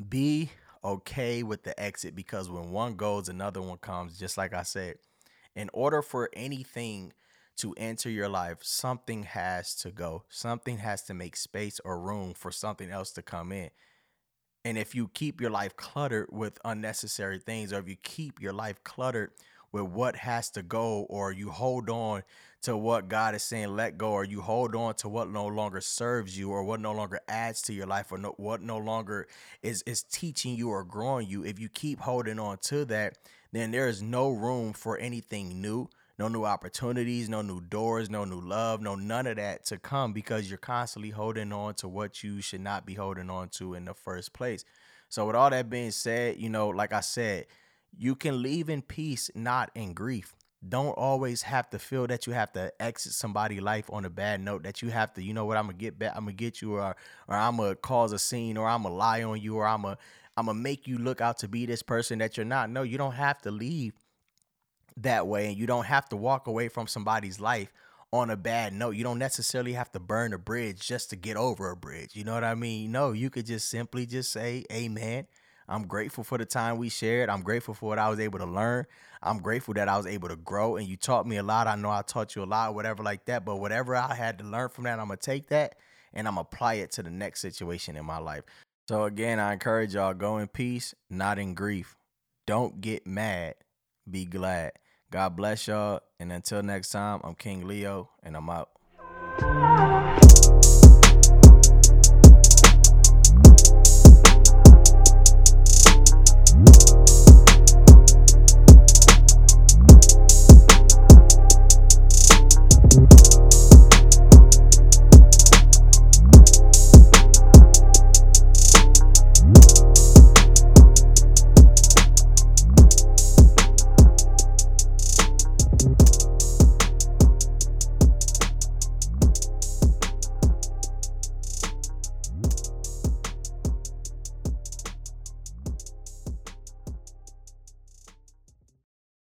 be 0.09 0.51
okay 0.83 1.43
with 1.43 1.63
the 1.63 1.79
exit 1.81 2.15
because 2.15 2.51
when 2.51 2.71
one 2.71 2.97
goes, 2.97 3.29
another 3.29 3.63
one 3.63 3.79
comes. 3.79 4.19
Just 4.19 4.37
like 4.37 4.55
I 4.55 4.63
said, 4.63 4.97
in 5.55 5.71
order 5.73 6.03
for 6.03 6.31
anything 6.35 7.13
to 7.57 7.75
enter 7.77 8.11
your 8.11 8.29
life, 8.29 8.59
something 8.63 9.23
has 9.23 9.75
to 9.77 9.91
go. 9.91 10.25
Something 10.29 10.79
has 10.79 11.03
to 11.05 11.15
make 11.15 11.37
space 11.37 11.81
or 11.85 11.99
room 11.99 12.35
for 12.35 12.51
something 12.51 12.91
else 12.91 13.13
to 13.13 13.23
come 13.23 13.53
in. 13.53 13.71
And 14.65 14.79
if 14.79 14.95
you 14.95 15.09
keep 15.09 15.41
your 15.41 15.51
life 15.51 15.77
cluttered 15.77 16.29
with 16.33 16.59
unnecessary 16.65 17.39
things, 17.39 17.73
or 17.73 17.79
if 17.79 17.89
you 17.89 17.97
keep 18.03 18.41
your 18.41 18.53
life 18.53 18.83
cluttered 18.83 19.33
with 19.75 19.83
what 19.87 20.15
has 20.15 20.51
to 20.51 20.63
go, 20.63 21.05
or 21.11 21.33
you 21.33 21.51
hold 21.51 21.91
on 21.91 22.23
to 22.63 22.77
what 22.77 23.09
God 23.09 23.35
is 23.35 23.43
saying, 23.43 23.75
let 23.75 23.99
go, 23.99 24.13
or 24.13 24.23
you 24.23 24.41
hold 24.41 24.77
on 24.77 24.95
to 24.95 25.09
what 25.09 25.29
no 25.29 25.49
longer 25.49 25.81
serves 25.81 26.39
you, 26.39 26.53
or 26.53 26.63
what 26.63 26.79
no 26.79 26.93
longer 26.93 27.19
adds 27.27 27.61
to 27.63 27.75
your 27.75 27.87
life, 27.89 28.13
or 28.13 28.19
no, 28.19 28.35
what 28.37 28.63
no 28.63 28.79
longer 28.79 29.27
is 29.65 29.83
is 29.83 30.05
teaching 30.05 30.55
you 30.55 30.71
or 30.71 30.85
growing 30.85 31.29
you. 31.29 31.45
If 31.45 31.59
you 31.59 31.69
keep 31.69 31.99
holding 31.99 32.39
on 32.39 32.59
to 32.59 32.85
that, 32.85 33.19
then 33.51 33.73
there 33.73 33.89
is 33.89 34.01
no 34.01 34.31
room 34.31 34.73
for 34.73 34.97
anything 34.97 35.61
new 35.61 35.89
no 36.17 36.29
new 36.29 36.45
opportunities, 36.45 37.29
no 37.29 37.43
new 37.43 37.61
doors, 37.61 38.09
no 38.09 38.25
new 38.25 38.41
love, 38.41 38.81
no 38.81 38.95
none 38.95 39.27
of 39.27 39.35
that 39.35 39.67
to 39.67 39.77
come 39.77 40.13
because 40.13 40.49
you're 40.49 40.57
constantly 40.57 41.11
holding 41.11 41.53
on 41.53 41.75
to 41.75 41.89
what 41.89 42.23
you 42.23 42.41
should 42.41 42.61
not 42.61 42.87
be 42.87 42.95
holding 42.95 43.29
on 43.29 43.49
to 43.49 43.75
in 43.75 43.85
the 43.85 43.95
first 43.95 44.33
place. 44.33 44.65
So, 45.09 45.27
with 45.27 45.35
all 45.35 45.51
that 45.51 45.69
being 45.69 45.91
said, 45.91 46.39
you 46.39 46.49
know, 46.49 46.69
like 46.69 46.93
I 46.93 47.01
said, 47.01 47.47
you 47.99 48.15
can 48.15 48.43
leave 48.43 48.69
in 48.69 48.83
peace, 48.83 49.31
not 49.35 49.71
in 49.75 49.95
grief. 49.95 50.35
Don't 50.67 50.93
always 50.93 51.43
have 51.43 51.69
to 51.71 51.79
feel 51.79 52.07
that 52.07 52.27
you 52.27 52.33
have 52.33 52.53
to 52.53 52.73
exit 52.81 53.13
somebody's 53.13 53.61
life 53.61 53.85
on 53.93 54.05
a 54.07 54.11
bad 54.11 54.41
note. 54.41 54.63
That 54.63 54.81
you 54.81 54.91
have 54.91 55.13
to, 55.15 55.23
you 55.23 55.35
know 55.35 55.45
what, 55.45 55.59
I'm 55.59 55.67
gonna 55.67 55.77
get 55.77 55.99
back, 55.99 56.13
I'm 56.17 56.25
gonna 56.25 56.33
get 56.33 56.63
you, 56.63 56.75
or 56.77 56.97
or 57.29 57.37
I'm 57.37 57.59
gonna 57.59 57.75
cause 57.75 58.13
a 58.13 58.19
scene, 58.19 58.57
or 58.57 58.67
I'm 58.69 58.83
gonna 58.83 58.95
lie 58.95 59.23
on 59.23 59.41
you, 59.41 59.57
or 59.57 59.67
I'm 59.67 59.83
gonna 59.83 59.99
I'm 60.37 60.47
gonna 60.47 60.59
make 60.59 60.89
you 60.89 60.99
look 60.99 61.21
out 61.21 61.39
to 61.39 61.49
be 61.49 61.67
this 61.67 61.83
person 61.83 62.19
that 62.21 62.37
you're 62.37 62.47
not. 62.47 62.71
No, 62.71 62.83
you 62.83 62.97
don't 62.97 63.13
have 63.13 63.43
to 63.43 63.51
leave 63.51 63.93
that 64.97 65.27
way 65.27 65.49
and 65.49 65.57
you 65.57 65.67
don't 65.67 65.87
have 65.87 66.09
to 66.09 66.17
walk 66.17 66.47
away 66.47 66.69
from 66.69 66.87
somebody's 66.87 67.41
life 67.41 67.73
on 68.13 68.31
a 68.31 68.37
bad 68.37 68.73
note. 68.73 68.91
You 68.91 69.03
don't 69.03 69.19
necessarily 69.19 69.73
have 69.73 69.91
to 69.93 70.01
burn 70.01 70.33
a 70.33 70.39
bridge 70.39 70.87
just 70.87 71.11
to 71.11 71.17
get 71.17 71.37
over 71.37 71.71
a 71.71 71.77
bridge. 71.77 72.15
You 72.15 72.25
know 72.25 72.35
what 72.35 72.45
I 72.45 72.55
mean? 72.55 72.93
No, 72.93 73.13
you 73.13 73.29
could 73.29 73.47
just 73.47 73.69
simply 73.69 74.07
just 74.07 74.31
say, 74.31 74.65
Amen. 74.73 75.27
I'm 75.69 75.87
grateful 75.87 76.25
for 76.25 76.39
the 76.39 76.45
time 76.45 76.79
we 76.79 76.89
shared. 76.89 77.31
I'm 77.31 77.43
grateful 77.43 77.75
for 77.75 77.89
what 77.89 77.99
I 77.99 78.09
was 78.11 78.21
able 78.21 78.39
to 78.39 78.47
learn. 78.47 78.87
I'm 79.23 79.39
grateful 79.39 79.75
that 79.75 79.89
I 79.89 79.97
was 79.97 80.07
able 80.07 80.29
to 80.29 80.37
grow 80.37 80.77
and 80.77 80.87
you 80.87 80.97
taught 80.97 81.27
me 81.27 81.37
a 81.37 81.43
lot. 81.43 81.67
I 81.67 81.77
know 81.77 81.91
I 81.91 82.03
taught 82.03 82.37
you 82.37 82.43
a 82.43 82.45
lot, 82.45 82.75
whatever 82.75 83.03
like 83.03 83.25
that. 83.27 83.45
But 83.45 83.57
whatever 83.57 83.97
I 83.97 84.15
had 84.15 84.39
to 84.39 84.45
learn 84.45 84.69
from 84.69 84.85
that, 84.85 84.99
I'm 84.99 85.09
gonna 85.09 85.17
take 85.17 85.49
that 85.49 85.77
and 86.13 86.29
I'm 86.29 86.35
gonna 86.35 86.43
apply 86.43 86.75
it 86.75 86.93
to 86.93 87.03
the 87.03 87.11
next 87.11 87.41
situation 87.41 87.97
in 87.97 88.05
my 88.05 88.19
life. 88.19 88.45
So 88.89 89.05
again, 89.05 89.41
I 89.41 89.55
encourage 89.55 89.95
y'all 89.95 90.13
go 90.13 90.39
in 90.39 90.49
peace, 90.49 90.95
not 91.09 91.39
in 91.39 91.55
grief. 91.55 91.97
Don't 92.47 92.83
get 92.83 93.07
mad, 93.07 93.55
be 94.11 94.27
glad. 94.27 94.73
God 95.11 95.37
bless 95.37 95.67
y'all. 95.69 96.01
And 96.21 96.31
until 96.31 96.63
next 96.63 96.91
time, 96.91 97.21
I'm 97.25 97.35
King 97.35 97.67
Leo, 97.67 98.11
and 98.23 98.37
I'm 98.37 98.51
out. 98.51 99.94